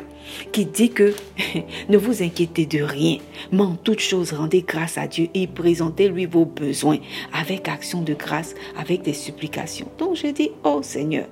qui 0.51 0.65
dit 0.65 0.89
que 0.89 1.13
ne 1.89 1.98
vous 1.98 2.24
inquiétez 2.24 2.65
de 2.65 2.82
rien, 2.82 3.18
mais 3.51 3.62
en 3.62 3.75
toute 3.75 4.00
chose 4.00 4.34
rendez 4.34 4.63
grâce 4.63 4.98
à 4.98 5.08
Dieu 5.08 5.27
et 5.34 5.48
présentez-lui 5.48 6.25
vos 6.25 6.46
besoins 6.46 7.00
avec 7.34 7.68
action 7.68 8.01
de 8.01 8.13
grâce, 8.13 8.56
avec 8.77 9.03
des 9.03 9.13
supplications. 9.13 9.88
Donc 10.00 10.15
je 10.15 10.27
dis, 10.27 10.51
oh 10.63 10.82
Seigneur, 10.82 11.27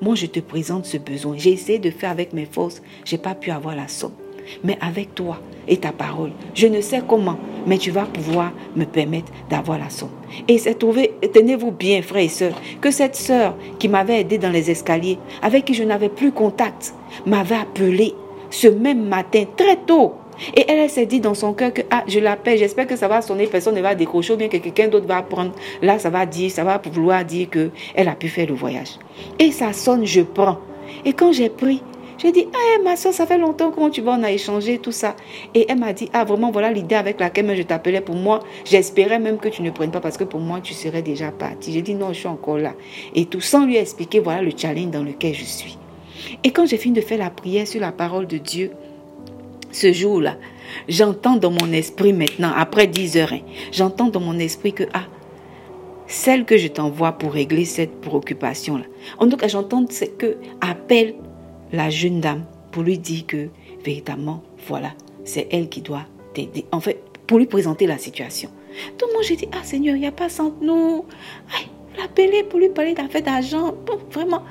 moi, 0.00 0.14
je 0.14 0.26
te 0.26 0.40
présente 0.40 0.86
ce 0.86 0.96
besoin. 0.96 1.34
J'ai 1.36 1.52
essayé 1.52 1.78
de 1.78 1.90
faire 1.90 2.10
avec 2.10 2.32
mes 2.32 2.46
forces. 2.46 2.82
Je 3.04 3.14
n'ai 3.14 3.22
pas 3.22 3.34
pu 3.34 3.50
avoir 3.50 3.74
la 3.76 3.88
somme. 3.88 4.12
Mais 4.62 4.76
avec 4.80 5.14
toi 5.14 5.40
et 5.66 5.78
ta 5.78 5.92
parole, 5.92 6.30
je 6.54 6.66
ne 6.66 6.82
sais 6.82 7.02
comment, 7.08 7.38
mais 7.66 7.78
tu 7.78 7.90
vas 7.90 8.04
pouvoir 8.04 8.52
me 8.76 8.84
permettre 8.84 9.32
d'avoir 9.48 9.78
la 9.78 9.88
somme. 9.88 10.10
Et 10.48 10.58
c'est 10.58 10.74
trouvé, 10.74 11.14
tenez-vous 11.32 11.70
bien, 11.70 12.02
frères 12.02 12.24
et 12.24 12.28
sœurs, 12.28 12.60
que 12.82 12.90
cette 12.90 13.16
sœur 13.16 13.56
qui 13.78 13.88
m'avait 13.88 14.20
aidé 14.20 14.36
dans 14.36 14.50
les 14.50 14.70
escaliers, 14.70 15.18
avec 15.40 15.64
qui 15.64 15.72
je 15.72 15.82
n'avais 15.82 16.10
plus 16.10 16.32
contact, 16.32 16.94
m'avait 17.24 17.54
appelé 17.54 18.12
ce 18.50 18.68
même 18.68 19.08
matin, 19.08 19.44
très 19.56 19.76
tôt, 19.76 20.12
et 20.56 20.64
elle, 20.70 20.88
s'est 20.90 21.06
dit 21.06 21.20
dans 21.20 21.34
son 21.34 21.52
cœur 21.52 21.72
que 21.72 21.82
ah, 21.90 22.04
je 22.06 22.18
l'appelle, 22.18 22.58
j'espère 22.58 22.86
que 22.86 22.96
ça 22.96 23.08
va 23.08 23.22
sonner, 23.22 23.46
personne 23.46 23.74
ne 23.74 23.80
va 23.80 23.94
décrocher 23.94 24.34
ou 24.34 24.36
bien 24.36 24.48
que 24.48 24.56
quelqu'un 24.56 24.88
d'autre 24.88 25.06
va 25.06 25.22
prendre. 25.22 25.52
Là, 25.82 25.98
ça 25.98 26.10
va 26.10 26.26
dire, 26.26 26.50
ça 26.50 26.64
va 26.64 26.80
vouloir 26.92 27.24
dire 27.24 27.50
que 27.50 27.70
elle 27.94 28.08
a 28.08 28.14
pu 28.14 28.28
faire 28.28 28.46
le 28.46 28.54
voyage. 28.54 28.98
Et 29.38 29.50
ça 29.50 29.72
sonne, 29.72 30.04
je 30.04 30.20
prends. 30.22 30.58
Et 31.04 31.12
quand 31.12 31.32
j'ai 31.32 31.48
pris, 31.48 31.82
j'ai 32.18 32.32
dit, 32.32 32.46
ah, 32.54 32.82
ma 32.82 32.96
soeur, 32.96 33.12
ça 33.12 33.26
fait 33.26 33.38
longtemps, 33.38 33.70
comment 33.70 33.90
tu 33.90 34.00
vas, 34.00 34.12
on 34.12 34.22
a 34.22 34.30
échangé 34.30 34.78
tout 34.78 34.92
ça. 34.92 35.16
Et 35.54 35.66
elle 35.68 35.78
m'a 35.78 35.92
dit, 35.92 36.08
ah, 36.12 36.24
vraiment, 36.24 36.50
voilà 36.50 36.70
l'idée 36.70 36.94
avec 36.94 37.20
laquelle 37.20 37.54
je 37.56 37.62
t'appelais 37.62 38.00
pour 38.00 38.14
moi. 38.14 38.40
J'espérais 38.64 39.18
même 39.18 39.38
que 39.38 39.48
tu 39.48 39.62
ne 39.62 39.70
prennes 39.70 39.90
pas 39.90 40.00
parce 40.00 40.16
que 40.16 40.24
pour 40.24 40.40
moi, 40.40 40.60
tu 40.62 40.74
serais 40.74 41.02
déjà 41.02 41.32
parti. 41.32 41.72
J'ai 41.72 41.82
dit, 41.82 41.94
non, 41.94 42.12
je 42.12 42.20
suis 42.20 42.28
encore 42.28 42.58
là. 42.58 42.74
Et 43.14 43.26
tout 43.26 43.40
sans 43.40 43.66
lui 43.66 43.76
expliquer, 43.76 44.20
voilà 44.20 44.42
le 44.42 44.52
challenge 44.56 44.90
dans 44.90 45.02
lequel 45.02 45.34
je 45.34 45.44
suis. 45.44 45.78
Et 46.44 46.50
quand 46.50 46.66
j'ai 46.66 46.78
fini 46.78 46.94
de 46.94 47.00
faire 47.00 47.18
la 47.18 47.30
prière 47.30 47.66
sur 47.66 47.80
la 47.80 47.92
parole 47.92 48.26
de 48.26 48.38
Dieu, 48.38 48.70
ce 49.74 49.92
jour-là, 49.92 50.36
j'entends 50.88 51.36
dans 51.36 51.50
mon 51.50 51.72
esprit 51.72 52.12
maintenant, 52.12 52.52
après 52.54 52.86
10 52.86 53.16
heures, 53.16 53.32
hein, 53.32 53.40
j'entends 53.72 54.08
dans 54.08 54.20
mon 54.20 54.38
esprit 54.38 54.72
que, 54.72 54.84
ah, 54.92 55.04
celle 56.06 56.44
que 56.44 56.56
je 56.58 56.68
t'envoie 56.68 57.12
pour 57.12 57.32
régler 57.32 57.64
cette 57.64 58.00
préoccupation-là. 58.00 58.84
En 59.18 59.28
tout 59.28 59.36
cas, 59.36 59.48
j'entends 59.48 59.84
que 60.18 60.36
appelle 60.60 61.14
la 61.72 61.90
jeune 61.90 62.20
dame 62.20 62.44
pour 62.70 62.82
lui 62.82 62.98
dire 62.98 63.26
que, 63.26 63.48
véritablement, 63.84 64.42
voilà, 64.68 64.92
c'est 65.24 65.48
elle 65.50 65.68
qui 65.68 65.80
doit 65.80 66.06
t'aider. 66.34 66.66
En 66.70 66.80
fait, 66.80 67.00
pour 67.26 67.38
lui 67.38 67.46
présenter 67.46 67.86
la 67.86 67.98
situation. 67.98 68.50
Donc 68.98 69.10
moi, 69.12 69.22
j'ai 69.22 69.36
dit, 69.36 69.48
ah 69.52 69.64
Seigneur, 69.64 69.96
il 69.96 70.00
n'y 70.00 70.06
a 70.06 70.12
pas 70.12 70.28
sans 70.28 70.52
nous. 70.60 71.04
L'appeler 71.96 72.42
pour 72.44 72.58
lui 72.58 72.68
parler 72.68 72.94
d'affaires 72.94 73.22
d'argent, 73.22 73.74
vraiment. 74.10 74.42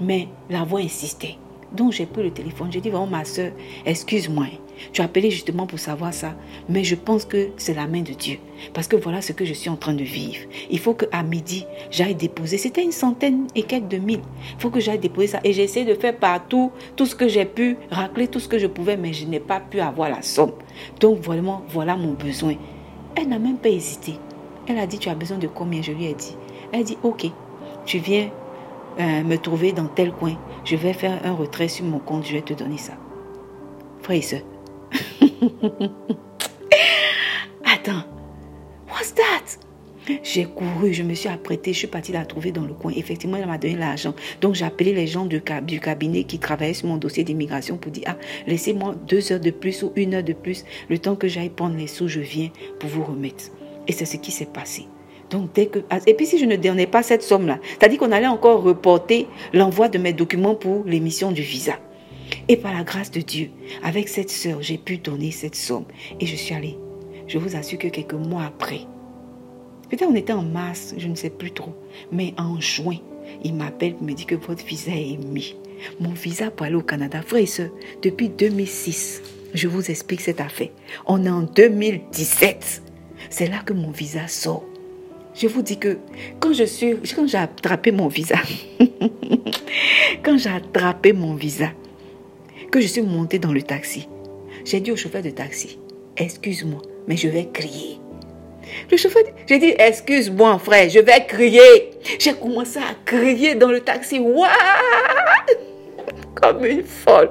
Mais 0.00 0.28
la 0.50 0.64
voix 0.64 0.80
insistait. 0.80 1.36
Donc 1.72 1.92
j'ai 1.92 2.06
pris 2.06 2.22
le 2.22 2.30
téléphone, 2.30 2.68
j'ai 2.70 2.80
dit 2.80 2.90
vraiment 2.90 3.06
ma 3.06 3.24
soeur, 3.24 3.52
excuse-moi, 3.84 4.46
tu 4.92 5.00
as 5.00 5.04
appelé 5.04 5.30
justement 5.30 5.66
pour 5.66 5.78
savoir 5.78 6.12
ça, 6.12 6.34
mais 6.68 6.84
je 6.84 6.94
pense 6.94 7.24
que 7.24 7.48
c'est 7.56 7.74
la 7.74 7.86
main 7.86 8.02
de 8.02 8.12
Dieu. 8.12 8.38
Parce 8.72 8.88
que 8.88 8.96
voilà 8.96 9.22
ce 9.22 9.32
que 9.32 9.44
je 9.44 9.52
suis 9.52 9.70
en 9.70 9.76
train 9.76 9.94
de 9.94 10.04
vivre. 10.04 10.46
Il 10.70 10.78
faut 10.78 10.94
qu'à 10.94 11.22
midi, 11.22 11.66
j'aille 11.90 12.14
déposer. 12.14 12.58
C'était 12.58 12.82
une 12.82 12.92
centaine 12.92 13.46
et 13.54 13.62
quelques 13.62 13.88
de 13.88 13.98
mille. 13.98 14.20
Il 14.54 14.60
faut 14.60 14.70
que 14.70 14.80
j'aille 14.80 14.98
déposer 14.98 15.28
ça. 15.28 15.40
Et 15.44 15.52
j'ai 15.52 15.62
essayé 15.62 15.84
de 15.84 15.94
faire 15.94 16.16
partout 16.16 16.72
tout 16.94 17.06
ce 17.06 17.14
que 17.14 17.28
j'ai 17.28 17.44
pu, 17.44 17.76
racler 17.90 18.28
tout 18.28 18.40
ce 18.40 18.48
que 18.48 18.58
je 18.58 18.66
pouvais, 18.66 18.96
mais 18.96 19.12
je 19.12 19.26
n'ai 19.26 19.40
pas 19.40 19.60
pu 19.60 19.80
avoir 19.80 20.10
la 20.10 20.22
somme. 20.22 20.52
Donc 21.00 21.20
vraiment, 21.20 21.62
voilà 21.68 21.96
mon 21.96 22.12
besoin. 22.12 22.54
Elle 23.14 23.28
n'a 23.28 23.38
même 23.38 23.58
pas 23.58 23.68
hésité. 23.68 24.14
Elle 24.68 24.78
a 24.78 24.86
dit, 24.86 24.98
tu 24.98 25.08
as 25.08 25.14
besoin 25.14 25.38
de 25.38 25.46
combien? 25.46 25.82
Je 25.82 25.92
lui 25.92 26.06
ai 26.06 26.14
dit. 26.14 26.36
Elle 26.72 26.84
dit, 26.84 26.98
ok, 27.02 27.26
tu 27.84 27.98
viens 27.98 28.30
euh, 28.98 29.22
me 29.22 29.36
trouver 29.36 29.72
dans 29.72 29.86
tel 29.86 30.12
coin. 30.12 30.38
Je 30.64 30.76
vais 30.76 30.92
faire 30.92 31.20
un 31.24 31.32
retrait 31.32 31.68
sur 31.68 31.84
mon 31.84 31.98
compte, 31.98 32.26
je 32.26 32.32
vais 32.32 32.42
te 32.42 32.54
donner 32.54 32.78
ça. 32.78 32.94
Frère 34.02 34.18
et 34.18 34.22
soeur. 34.22 34.40
Attends. 37.64 38.04
What's 38.88 39.14
that? 39.14 39.58
J'ai 40.22 40.44
couru, 40.44 40.92
je 40.92 41.02
me 41.02 41.14
suis 41.14 41.28
apprêtée, 41.28 41.72
je 41.72 41.78
suis 41.78 41.86
partie 41.88 42.12
la 42.12 42.24
trouver 42.24 42.52
dans 42.52 42.64
le 42.64 42.74
coin. 42.74 42.92
Effectivement, 42.94 43.36
elle 43.36 43.46
m'a 43.46 43.58
donné 43.58 43.76
l'argent. 43.76 44.14
Donc, 44.40 44.54
j'ai 44.54 44.64
appelé 44.64 44.92
les 44.92 45.06
gens 45.06 45.26
du, 45.26 45.42
du 45.62 45.80
cabinet 45.80 46.24
qui 46.24 46.38
travaillaient 46.38 46.74
sur 46.74 46.88
mon 46.88 46.96
dossier 46.96 47.24
d'immigration 47.24 47.76
pour 47.76 47.90
dire, 47.90 48.04
ah, 48.06 48.16
laissez-moi 48.46 48.94
deux 49.06 49.32
heures 49.32 49.40
de 49.40 49.50
plus 49.50 49.82
ou 49.82 49.92
une 49.96 50.14
heure 50.14 50.22
de 50.22 50.32
plus, 50.32 50.64
le 50.88 50.98
temps 50.98 51.16
que 51.16 51.26
j'aille 51.26 51.50
prendre 51.50 51.76
les 51.76 51.88
sous, 51.88 52.08
je 52.08 52.20
viens 52.20 52.50
pour 52.78 52.88
vous 52.88 53.02
remettre. 53.02 53.46
Et 53.88 53.92
c'est 53.92 54.06
ce 54.06 54.16
qui 54.16 54.30
s'est 54.30 54.46
passé. 54.46 54.86
Donc, 55.30 55.52
dès 55.54 55.66
que. 55.66 55.80
Ah, 55.90 55.98
et 56.06 56.14
puis, 56.14 56.26
si 56.26 56.38
je 56.38 56.44
ne 56.44 56.56
donnais 56.56 56.86
pas 56.86 57.02
cette 57.02 57.22
somme-là, 57.22 57.58
c'est-à-dire 57.78 57.98
qu'on 57.98 58.12
allait 58.12 58.26
encore 58.26 58.62
reporter 58.62 59.26
l'envoi 59.52 59.88
de 59.88 59.98
mes 59.98 60.12
documents 60.12 60.54
pour 60.54 60.84
l'émission 60.84 61.32
du 61.32 61.42
visa. 61.42 61.74
Et 62.48 62.56
par 62.56 62.72
la 62.72 62.84
grâce 62.84 63.10
de 63.10 63.20
Dieu, 63.20 63.50
avec 63.82 64.08
cette 64.08 64.30
sœur, 64.30 64.58
j'ai 64.60 64.78
pu 64.78 64.98
donner 64.98 65.30
cette 65.30 65.56
somme. 65.56 65.84
Et 66.20 66.26
je 66.26 66.36
suis 66.36 66.54
allée. 66.54 66.76
Je 67.26 67.38
vous 67.38 67.56
assure 67.56 67.78
que 67.78 67.88
quelques 67.88 68.14
mois 68.14 68.44
après, 68.44 68.80
peut-être 69.88 70.08
on 70.08 70.14
était 70.14 70.32
en 70.32 70.42
mars, 70.42 70.94
je 70.96 71.08
ne 71.08 71.16
sais 71.16 71.30
plus 71.30 71.50
trop, 71.50 71.74
mais 72.12 72.34
en 72.38 72.60
juin, 72.60 72.98
il 73.42 73.54
m'appelle 73.54 73.96
et 74.00 74.04
me 74.04 74.12
dit 74.12 74.26
que 74.26 74.36
votre 74.36 74.64
visa 74.64 74.92
est 74.92 75.10
émis. 75.10 75.56
Mon 75.98 76.10
visa 76.10 76.52
pour 76.52 76.66
aller 76.66 76.76
au 76.76 76.82
Canada, 76.82 77.22
frère 77.22 77.42
et 77.42 77.46
soeur, 77.46 77.70
depuis 78.00 78.28
2006, 78.28 79.22
je 79.54 79.66
vous 79.66 79.90
explique 79.90 80.20
cette 80.20 80.40
affaire. 80.40 80.68
On 81.06 81.24
est 81.24 81.30
en 81.30 81.42
2017. 81.42 82.82
C'est 83.30 83.48
là 83.48 83.58
que 83.64 83.72
mon 83.72 83.90
visa 83.90 84.28
sort. 84.28 84.64
Je 85.36 85.48
vous 85.48 85.60
dis 85.60 85.78
que 85.78 85.98
quand 86.40 86.54
je 86.54 86.64
suis, 86.64 86.96
quand 87.14 87.26
j'ai 87.26 87.36
attrapé 87.36 87.92
mon 87.92 88.08
visa, 88.08 88.36
quand 90.24 90.38
j'ai 90.38 90.48
attrapé 90.48 91.12
mon 91.12 91.34
visa, 91.34 91.68
que 92.72 92.80
je 92.80 92.86
suis 92.86 93.02
montée 93.02 93.38
dans 93.38 93.52
le 93.52 93.60
taxi, 93.60 94.08
j'ai 94.64 94.80
dit 94.80 94.90
au 94.90 94.96
chauffeur 94.96 95.22
de 95.22 95.28
taxi, 95.28 95.78
excuse-moi, 96.16 96.80
mais 97.06 97.18
je 97.18 97.28
vais 97.28 97.50
crier. 97.52 97.98
Le 98.90 98.96
chauffeur, 98.96 99.24
j'ai 99.46 99.58
dit, 99.58 99.74
excuse-moi 99.78 100.58
frère, 100.58 100.88
je 100.88 101.00
vais 101.00 101.26
crier. 101.26 101.90
J'ai 102.18 102.32
commencé 102.32 102.78
à 102.78 102.94
crier 103.04 103.54
dans 103.54 103.70
le 103.70 103.80
taxi, 103.80 104.18
comme 106.34 106.64
une 106.64 106.82
folle. 106.82 107.30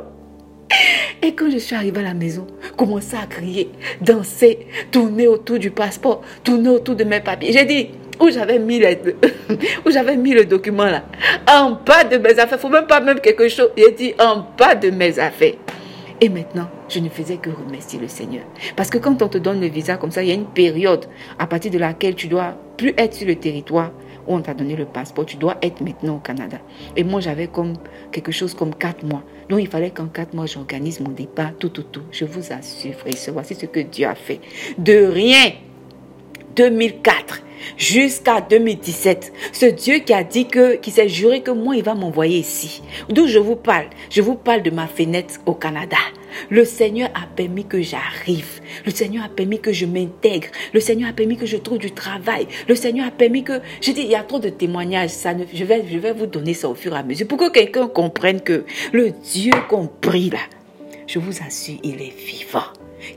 Et 1.22 1.34
quand 1.34 1.50
je 1.50 1.58
suis 1.58 1.76
arrivée 1.76 2.02
à 2.02 2.04
la 2.04 2.14
maison, 2.14 2.46
commençais 2.78 3.18
à 3.18 3.26
crier, 3.26 3.70
danser, 4.02 4.68
tourner 4.92 5.28
autour 5.28 5.60
du 5.60 5.72
passeport, 5.72 6.22
tourner 6.44 6.70
autour 6.70 6.96
de 6.96 7.04
mes 7.04 7.20
papiers. 7.20 7.52
J'ai 7.52 7.66
dit, 7.66 7.90
où 8.20 8.30
j'avais 8.30 8.60
mis, 8.60 8.82
où 9.86 9.92
j'avais 9.92 10.18
mis 10.18 10.34
le 10.34 10.46
document 10.46 10.86
là, 10.86 11.04
en 11.50 11.72
bas 11.72 12.04
de 12.04 12.18
mes 12.18 12.38
affaires, 12.40 12.60
faut 12.60 12.70
même 12.70 12.88
pas 12.88 13.00
même 13.00 13.20
quelque 13.20 13.48
chose. 13.50 13.70
J'ai 13.78 13.92
dit, 13.92 14.14
en 14.20 14.46
bas 14.58 14.76
de 14.76 14.90
mes 14.90 15.18
affaires. 15.20 15.56
Et 16.22 16.30
maintenant, 16.30 16.70
je 16.88 17.00
ne 17.00 17.10
faisais 17.10 17.38
que 17.38 17.50
remercier 17.50 18.00
le 18.00 18.08
Seigneur. 18.08 18.44
Parce 18.76 18.90
que 18.90 18.98
quand 18.98 19.22
on 19.22 19.28
te 19.28 19.38
donne 19.38 19.60
le 19.60 19.68
visa 19.68 19.98
comme 19.98 20.12
ça, 20.12 20.24
il 20.24 20.30
y 20.30 20.32
a 20.32 20.36
une 20.36 20.46
période 20.46 21.06
à 21.38 21.46
partir 21.46 21.72
de 21.72 21.78
laquelle 21.78 22.16
tu 22.16 22.28
dois 22.28 22.56
plus 22.78 22.94
être 22.98 23.14
sur 23.14 23.28
le 23.28 23.36
territoire 23.36 23.92
on 24.28 24.42
t'a 24.42 24.54
donné 24.54 24.76
le 24.76 24.86
passeport. 24.86 25.26
Tu 25.26 25.38
dois 25.38 25.58
être 25.62 25.82
maintenant 25.82 26.16
au 26.16 26.20
Canada. 26.20 26.58
Et 26.96 27.04
moi, 27.04 27.20
j'avais 27.20 27.48
comme 27.48 27.74
quelque 28.12 28.32
chose 28.32 28.54
comme 28.54 28.74
quatre 28.74 29.04
mois. 29.04 29.24
Donc, 29.50 29.60
il 29.60 29.68
fallait 29.68 29.92
qu'en 29.92 30.08
quatre 30.08 30.34
mois, 30.34 30.46
j'organise 30.46 31.00
mon 31.00 31.12
départ, 31.12 31.52
tout, 31.60 31.70
tout, 31.70 31.84
tout. 31.84 32.04
Je 32.12 32.26
vous 32.26 32.52
assure, 32.52 32.94
frère 32.94 33.14
voici 33.34 33.56
ce 33.56 33.66
que 33.66 33.80
Dieu 33.80 34.08
a 34.08 34.16
fait. 34.16 34.40
De 34.78 35.06
rien. 35.06 35.52
2004 36.56 37.42
jusqu'à 37.78 38.42
2017. 38.42 39.34
Ce 39.52 39.66
Dieu 39.66 40.00
qui 40.00 40.14
a 40.14 40.24
dit 40.24 40.48
que, 40.48 40.76
qui 40.76 40.92
s'est 40.92 41.10
juré 41.10 41.42
que 41.42 41.52
moi, 41.52 41.76
il 41.76 41.84
va 41.84 41.96
m'envoyer 41.96 42.40
ici. 42.40 42.82
D'où 43.10 43.28
je 43.28 43.40
vous 43.40 43.56
parle? 43.56 43.88
Je 44.10 44.22
vous 44.22 44.36
parle 44.36 44.62
de 44.64 44.72
ma 44.72 44.88
fenêtre 44.88 45.36
au 45.46 45.54
Canada. 45.54 45.98
Le 46.50 46.66
Seigneur 46.66 47.10
a 47.14 47.28
permis 47.36 47.66
que 47.66 47.82
j'arrive. 47.82 48.62
Le 48.86 48.92
Seigneur 48.92 49.26
a 49.26 49.30
permis 49.30 49.60
que 49.60 49.72
je 49.72 49.86
m'intègre. 49.86 50.48
Le 50.74 50.80
Seigneur 50.80 51.10
a 51.10 51.14
permis 51.14 51.38
que 51.38 51.46
je 51.46 51.58
trouve 51.58 51.78
du 51.78 51.92
travail. 51.92 52.48
Le 52.68 52.76
Seigneur 52.76 53.08
a 53.08 53.12
permis 53.12 53.44
que... 53.44 53.60
Je 53.82 53.92
dis, 53.92 54.02
il 54.02 54.10
y 54.10 54.16
a 54.16 54.24
trop 54.24 54.40
de 54.40 54.50
témoignages. 54.50 55.12
Je, 55.54 55.64
vais, 55.64 55.84
je 55.90 55.98
vais 55.98 56.14
vous 56.14 56.26
donner 56.26 56.54
ça 56.54 56.70
au 56.70 56.76
fur 56.76 56.94
et 56.96 57.00
à 57.00 57.04
mesure 57.04 57.28
pour 57.28 57.38
que 57.38 57.52
quelqu'un 57.52 57.88
comprenne 57.88 58.42
que 58.42 58.66
le 58.94 59.12
Dieu 59.12 59.54
qu'on 59.70 59.88
prie 59.88 60.30
là, 60.30 60.40
je 61.08 61.20
vous 61.20 61.42
assure, 61.46 61.78
il 61.84 62.02
est 62.02 62.16
vivant. 62.16 62.64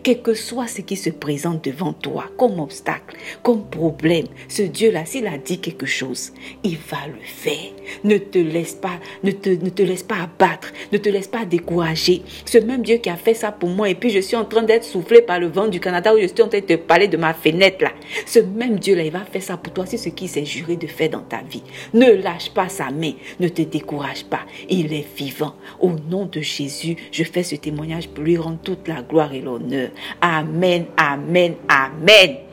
Quel 0.03 0.23
que 0.23 0.35
soit 0.35 0.69
ce 0.69 0.81
qui 0.81 0.97
se 0.97 1.11
présente 1.11 1.65
devant 1.65 1.93
toi 1.93 2.25
comme 2.37 2.61
obstacle, 2.61 3.17
comme 3.43 3.65
problème, 3.69 4.27
ce 4.49 4.63
Dieu-là, 4.63 5.05
s'il 5.05 5.27
a 5.27 5.39
dit 5.39 5.59
quelque 5.59 5.87
chose, 5.87 6.33
il 6.65 6.77
va 6.77 6.99
le 7.07 7.25
faire. 7.25 7.73
Ne 8.05 8.19
te 8.19 8.39
laisse 8.39 8.75
pas, 8.75 8.99
ne 9.23 9.31
te, 9.31 9.51
ne 9.51 9.71
te 9.71 9.83
laisse 9.83 10.03
pas 10.03 10.23
abattre, 10.23 10.73
ne 10.93 10.99
te 10.99 11.09
laisse 11.09 11.29
pas 11.29 11.45
décourager. 11.45 12.23
Ce 12.45 12.59
même 12.59 12.83
Dieu 12.83 12.97
qui 12.97 13.11
a 13.11 13.17
fait 13.17 13.35
ça 13.35 13.53
pour 13.53 13.71
moi 13.71 13.89
et 13.89 13.95
puis 13.95 14.11
je 14.11 14.21
suis 14.21 14.37
en 14.37 14.45
train 14.45 14.63
d'être 14.63 14.85
soufflé 14.85 15.23
par 15.23 15.41
le 15.41 15.49
vent 15.49 15.69
du 15.69 15.81
Canada 15.81 16.15
où 16.15 16.21
je 16.21 16.27
suis 16.27 16.43
en 16.43 16.49
train 16.49 16.61
de 16.61 16.67
te 16.67 16.75
parler 16.75 17.09
de 17.09 17.17
ma 17.17 17.35
fenêtre 17.35 17.83
là. 17.83 17.93
Ce 18.27 18.39
même 18.39 18.79
Dieu-là, 18.79 19.05
il 19.05 19.13
va 19.13 19.25
faire 19.25 19.43
ça 19.43 19.57
pour 19.57 19.73
toi. 19.73 19.87
C'est 19.87 19.97
ce 19.97 20.09
qu'il 20.11 20.29
s'est 20.29 20.45
juré 20.45 20.77
de 20.77 20.87
faire 20.87 21.11
dans 21.11 21.23
ta 21.23 21.43
vie. 21.43 21.63
Ne 21.95 22.13
lâche 22.13 22.51
pas 22.51 22.69
sa 22.69 22.91
main, 22.91 23.13
ne 23.41 23.49
te 23.49 23.63
décourage 23.63 24.25
pas. 24.25 24.41
Il 24.69 24.93
est 24.93 25.07
vivant. 25.17 25.55
Au 25.81 25.91
nom 25.91 26.27
de 26.27 26.41
Jésus, 26.41 26.97
je 27.13 27.25
fais 27.25 27.43
ce 27.43 27.57
témoignage 27.57 28.09
pour 28.09 28.25
lui 28.25 28.37
rendre 28.37 28.59
toute 28.63 28.89
la 28.89 29.03
gloire 29.03 29.33
et 29.33 29.41
l'honneur. 29.41 29.78
Amen, 30.23 30.93
amen, 30.99 31.57
amen. 31.71 32.48